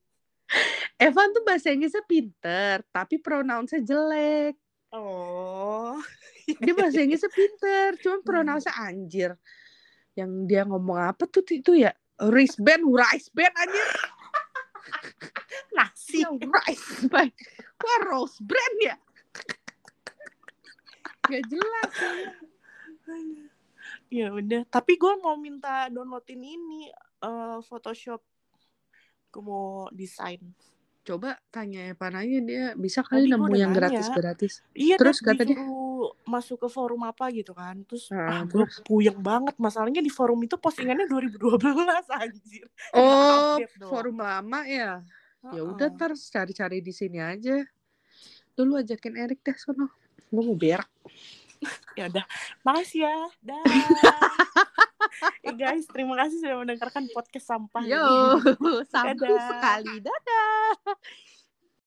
Evan 0.97 1.29
tuh 1.31 1.43
bahasa 1.45 1.69
Inggrisnya 1.69 2.03
pinter, 2.03 2.81
tapi 2.89 3.21
pronounce-nya 3.21 3.85
jelek. 3.85 4.57
Oh. 4.89 6.01
Dia 6.49 6.73
bahasa 6.73 6.99
Inggrisnya 7.05 7.29
pinter, 7.29 7.95
cuman 8.01 8.19
pronounce-nya 8.25 8.73
anjir. 8.75 9.31
Yang 10.17 10.31
dia 10.49 10.65
ngomong 10.65 10.97
apa 10.97 11.29
tuh 11.29 11.45
itu 11.47 11.77
ya? 11.77 11.93
Rice 12.19 12.57
band, 12.59 12.83
rice 12.89 13.29
band 13.31 13.53
anjir. 13.55 13.87
Nasi. 15.77 16.25
Rice 16.25 17.07
band. 17.07 17.31
Wah, 17.79 17.99
rose 18.09 18.41
brand 18.43 18.77
ya? 18.83 18.95
Gak 21.29 21.45
jelas. 21.47 21.93
Ya 23.09 23.48
udah, 24.09 24.65
tapi 24.65 24.95
gue 24.95 25.13
mau 25.17 25.35
minta 25.35 25.85
downloadin 25.87 26.41
ini 26.41 26.89
eh, 27.19 27.57
Photoshop. 27.61 28.21
Gue 29.29 29.43
mau 29.43 29.65
desain. 29.89 30.41
Coba 30.99 31.37
tanya 31.49 31.89
Evan 31.89 32.13
aja 32.13 32.37
dia 32.39 32.63
bisa 32.75 33.01
kali 33.01 33.25
Tadi 33.25 33.33
gua 33.33 33.47
nemu 33.47 33.55
yang 33.55 33.71
nanya. 33.71 33.79
gratis-gratis. 33.89 34.53
Iya, 34.73 34.97
Terus 34.97 35.21
terus 35.21 35.27
kata 35.27 35.41
dia- 35.41 35.57
disuruh 35.57 36.13
masuk 36.23 36.57
ke 36.59 36.67
forum 36.67 37.01
apa 37.03 37.29
gitu 37.29 37.51
kan. 37.51 37.81
Terus 37.83 38.09
Ah, 38.09 38.19
ah, 38.31 38.41
gue 38.43 38.61
terus? 38.61 38.81
puyeng 38.83 39.17
banget. 39.17 39.55
Masalahnya 39.57 39.99
di 39.99 40.09
forum 40.09 40.37
itu 40.39 40.53
postingannya 40.55 41.05
2012 41.05 42.05
anjir. 42.09 42.65
Oh, 42.97 43.57
forum 43.85 44.17
lama 44.19 44.65
ya. 44.65 45.01
Ya 45.49 45.61
udah 45.63 45.87
ntar 45.89 46.11
cari-cari 46.13 46.79
di 46.79 46.91
sini 46.91 47.17
aja. 47.17 47.63
Dulu 48.53 48.75
ajakin 48.75 49.15
Erik 49.15 49.39
deh 49.39 49.55
sono. 49.55 49.87
Gue 50.27 50.43
mau 50.43 50.53
berak. 50.53 50.89
Ya 51.99 52.07
udah. 52.07 52.25
Makasih 52.63 53.03
ya. 53.03 53.17
Dah. 53.43 53.63
eh 55.43 55.53
guys, 55.55 55.83
terima 55.91 56.15
kasih 56.15 56.39
sudah 56.39 56.57
mendengarkan 56.63 57.11
podcast 57.11 57.47
sampah 57.51 57.83
Yo, 57.83 57.99
ini. 57.99 58.87
Dadah. 58.93 59.47
sekali. 59.51 59.95
Dadah. 59.99 60.69